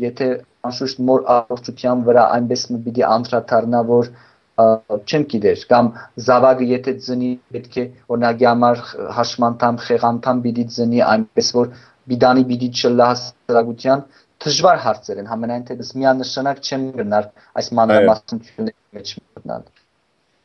եթե 0.02 0.28
անշուշտ 0.70 1.02
մոր 1.10 1.24
առողջության 1.36 2.04
վրա 2.08 2.26
այնպես 2.38 2.66
մի 2.72 2.80
պիտի 2.88 3.06
անդրադառնա, 3.16 3.82
որ 3.92 4.12
չեմ 4.60 5.24
գիտեր 5.32 5.62
կամ 5.72 5.90
զավակը 6.28 6.68
եթե 6.72 6.94
ծնի 7.06 7.30
պետք 7.56 7.78
է 7.82 7.86
օրինակի 8.16 8.48
համար 8.50 8.82
հաշմանդամ 9.18 9.78
խեղանդամ 9.86 10.42
պիտի 10.46 10.66
ծնի 10.76 11.02
այնպես 11.08 11.52
որ 11.58 11.70
բիդանի 12.12 12.44
պիտի 12.52 12.70
չլա 12.82 13.08
հասարակության 13.12 14.04
դժվար 14.46 14.82
հարցեր 14.86 15.22
են 15.22 15.32
համենայն 15.32 15.66
թեպս 15.70 15.94
միանշանակ 16.02 16.62
չեմ 16.68 16.86
գնար 17.00 17.30
այս 17.62 17.72
մանրամասնությունների 17.80 19.00
մեջ 19.00 19.16
մտնալ 19.22 19.70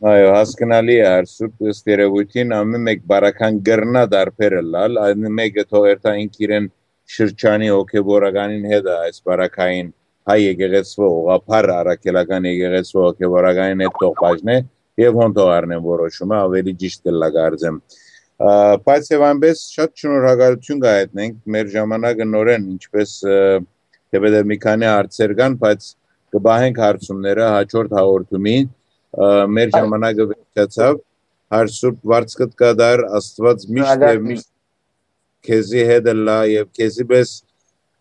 Այո, 0.06 0.24
հասկանալի 0.36 0.94
է, 1.00 1.12
սուրբ 1.32 1.68
ըստ 1.72 1.86
երևույթին 1.88 2.50
ամեն 2.52 2.82
մեկ 2.88 3.04
բարական 3.12 3.60
գրնա 3.64 4.02
դարբերը 4.12 4.58
լալ, 4.74 4.98
այն 5.06 5.30
մեկը 5.38 5.64
թող 5.70 5.86
երթա 5.88 6.12
ինք 6.20 6.36
իրեն 6.46 6.66
շրջանի 7.16 7.70
հոգեբորականին 7.72 8.66
հետ 8.74 8.90
այս 8.96 9.22
բարակային 9.30 9.88
հայ 10.26 10.38
եկեղեցու 10.42 11.06
ուղափառ 11.06 11.70
առաքելական 11.76 12.48
եկեղեցու 12.50 13.02
հոգեվորականին 13.04 13.84
հետ 13.86 13.98
թող 14.02 14.14
բաժնե 14.22 14.56
եւ 15.02 15.20
հոնդող 15.22 15.50
առնեն 15.56 15.82
որոշումը 15.86 16.36
ավելի 16.40 16.74
ճիշտ 16.82 17.08
կլա 17.10 17.28
գարձեմ 17.36 17.80
բայց 18.86 19.10
եւ 19.12 19.26
այնպես 19.26 19.62
շատ 19.76 20.02
շնորհակալություն 20.02 20.80
կհայտնենք 20.86 21.36
մեր 21.56 21.70
ժամանակը 21.76 22.26
նորեն 22.32 22.66
ինչպես 22.76 23.12
դեպի 24.16 24.42
մի 24.50 24.58
քանի 24.66 24.88
հարցեր 24.90 25.34
կան 25.40 25.56
բայց 25.62 25.86
կբահենք 26.36 26.80
հարցումները 26.84 27.46
հաջորդ 27.54 27.96
հաղորդումին 27.96 28.68
մեր 29.56 29.72
ժամանակը 29.76 30.26
վերջացավ 30.32 30.98
Հայր 31.54 31.68
Սուրբ 31.76 31.98
Վարդկդ 32.10 32.54
կդար 32.60 33.02
Աստված 33.16 33.64
միշտ 33.76 34.02
եւ 34.02 34.24
միշտ 34.26 34.48
քեզի 35.46 35.84
հետ 35.90 36.08
լա 36.26 36.38
եւ 36.50 36.70
քեզի 36.74 37.06
պես 37.12 37.34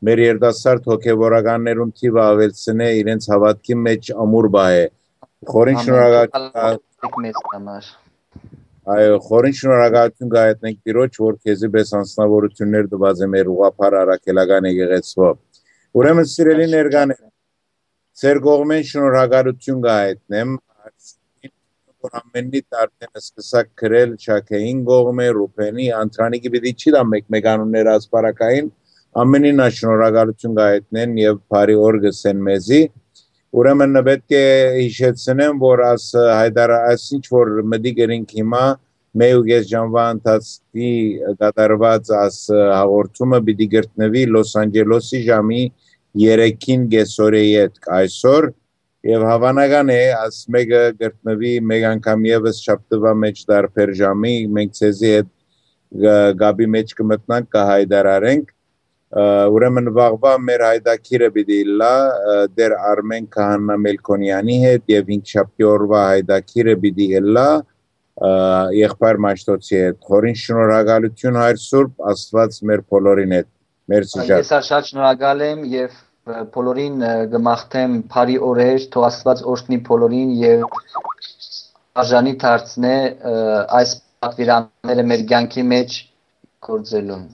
մեր 0.06 0.22
երդասարդ 0.26 0.90
հոգեվորականներուն 0.92 1.94
թիվը 2.00 2.24
ավելցնե 2.24 2.90
իրենց 3.02 3.28
հավատքի 3.34 3.78
մեջ 3.86 4.10
ամուր 4.26 4.48
բայ 4.56 4.66
է 4.80 4.88
խորին 5.52 5.80
շնորհակալ 5.86 6.50
մեծ 7.26 7.40
համար 7.54 7.94
Այո, 8.96 9.14
խորին 9.26 9.56
շնորհակալություն 9.58 10.32
գայտնենք 10.36 10.76
Տիրոջ, 10.86 11.16
որ 11.24 11.38
քեզի 11.42 11.70
պես 11.74 11.94
անձնավորություններ 12.00 12.90
տված 12.92 13.24
է 13.26 13.30
մեր 13.34 13.48
ուղափառ 13.56 13.96
արաքելական 14.02 14.68
եկեղեցվով։ 14.70 15.40
Ուրեմն 15.98 16.28
սիրելի 16.36 16.68
ներկաներ, 16.76 17.24
Ձեր 18.22 18.38
կողմեն 18.46 18.86
շնորհակալություն 18.92 19.80
կհայտնեմ 19.88 20.52
որ 22.06 22.20
ամենի 22.20 22.62
արդեն 22.84 23.20
սկսակ 23.20 23.72
գրել 23.82 24.14
Չաքեին 24.22 24.84
կողմը, 24.88 25.26
Ռուփենի, 25.38 25.88
Անտրանիկի 26.00 26.52
պիտի 26.54 26.74
չի 26.78 26.94
դա 26.96 27.02
մեկ-մեկ 27.12 27.50
անուններ 27.52 27.90
ասպարակային, 27.96 28.70
ամենին 29.22 29.62
շնորհակալություն 29.76 30.56
կհայտնեն 30.60 31.20
եւ 31.22 31.38
բարի 31.54 31.76
օր 31.88 31.98
գսեն 32.06 32.42
մեզի։ 32.48 32.80
Ուրեմն 33.56 34.00
պետք 34.04 34.34
է 34.36 34.48
հիշեցնեմ, 34.76 35.62
որ 35.62 35.84
աս 35.90 36.08
հայդար 36.20 36.74
աս 36.76 37.06
ինչ 37.16 37.24
որ 37.32 37.52
մդի 37.72 37.94
գրինք 38.00 38.34
հիմա 38.40 38.64
մեյուգես 39.22 39.68
ժամվա 39.70 40.04
ընթացքի 40.16 40.92
կատարված 41.40 42.12
աս 42.20 42.40
հաղորդումը 42.52 43.40
պիտի 43.48 43.68
գրտնվի 43.76 44.24
Լոս 44.36 44.52
Անջելեսի 44.62 45.22
ժամի 45.30 45.62
3-ին 46.26 46.84
գեսորեի 46.92 47.54
հետ 47.56 47.80
այսօր 48.00 48.50
եւ 49.06 49.24
հավանական 49.30 49.94
է 49.96 50.02
աս 50.18 50.42
մեկը 50.56 50.82
գտնվի 51.00 51.54
մեկ 51.72 51.88
անգամ 51.94 52.28
եւս 52.28 52.60
շաբթվա 52.68 53.16
մեջ 53.24 53.42
դարբեր 53.54 53.96
ժամի 54.02 54.36
մենք 54.58 54.78
ցեզի 54.82 55.12
հետ 55.16 55.32
գաբի 56.44 56.70
մեջ 56.76 56.94
կմտնանք 57.00 57.50
կհայդարարենք 57.56 58.55
ուրեմն 59.16 59.92
վաղվա 59.96 60.32
մեր 60.44 60.62
հայդակիրը 60.66 61.30
պիտի 61.36 61.60
լա 61.82 61.94
դեր 62.56 62.74
Արմեն 62.92 63.28
Քահանա 63.36 63.78
Մելքոնյանի 63.84 64.58
հետ 64.66 64.92
եւ 64.92 65.06
5 65.12 65.32
շաբթի 65.36 65.68
օրվա 65.72 66.02
հայդակիրը 66.10 66.76
պիտի 66.86 67.08
լա 67.38 67.46
եղբայր 68.76 69.22
Մաշտոցի 69.26 69.80
հետ 69.80 70.10
խորին 70.10 70.38
շնորհակալություն 70.42 71.40
հայր 71.42 71.62
Սուրբ 71.64 72.04
Աստված 72.12 72.60
մեր 72.72 72.84
բոլորին 72.92 73.36
հետ 73.36 73.50
Մերսի 73.92 74.20
շատ։ 74.20 74.44
Ես 74.44 74.52
շատ 74.72 74.92
շնորհակալ 74.92 75.46
եմ 75.46 75.64
եւ 75.72 75.98
բոլորին 76.56 77.04
գմախտեմ 77.32 77.98
բարի 78.12 78.38
օրեր, 78.50 78.86
թող 78.96 79.08
Աստված 79.10 79.44
օրհնի 79.56 79.80
բոլորին 79.90 80.32
եւ 80.42 80.64
արժանի 82.04 82.34
դարձնե 82.44 82.96
այս 83.80 83.92
պատվիրանները 84.26 85.06
մեր 85.12 85.26
ցանկի 85.32 85.66
մեջ 85.72 86.00
գործելուն։ 86.68 87.28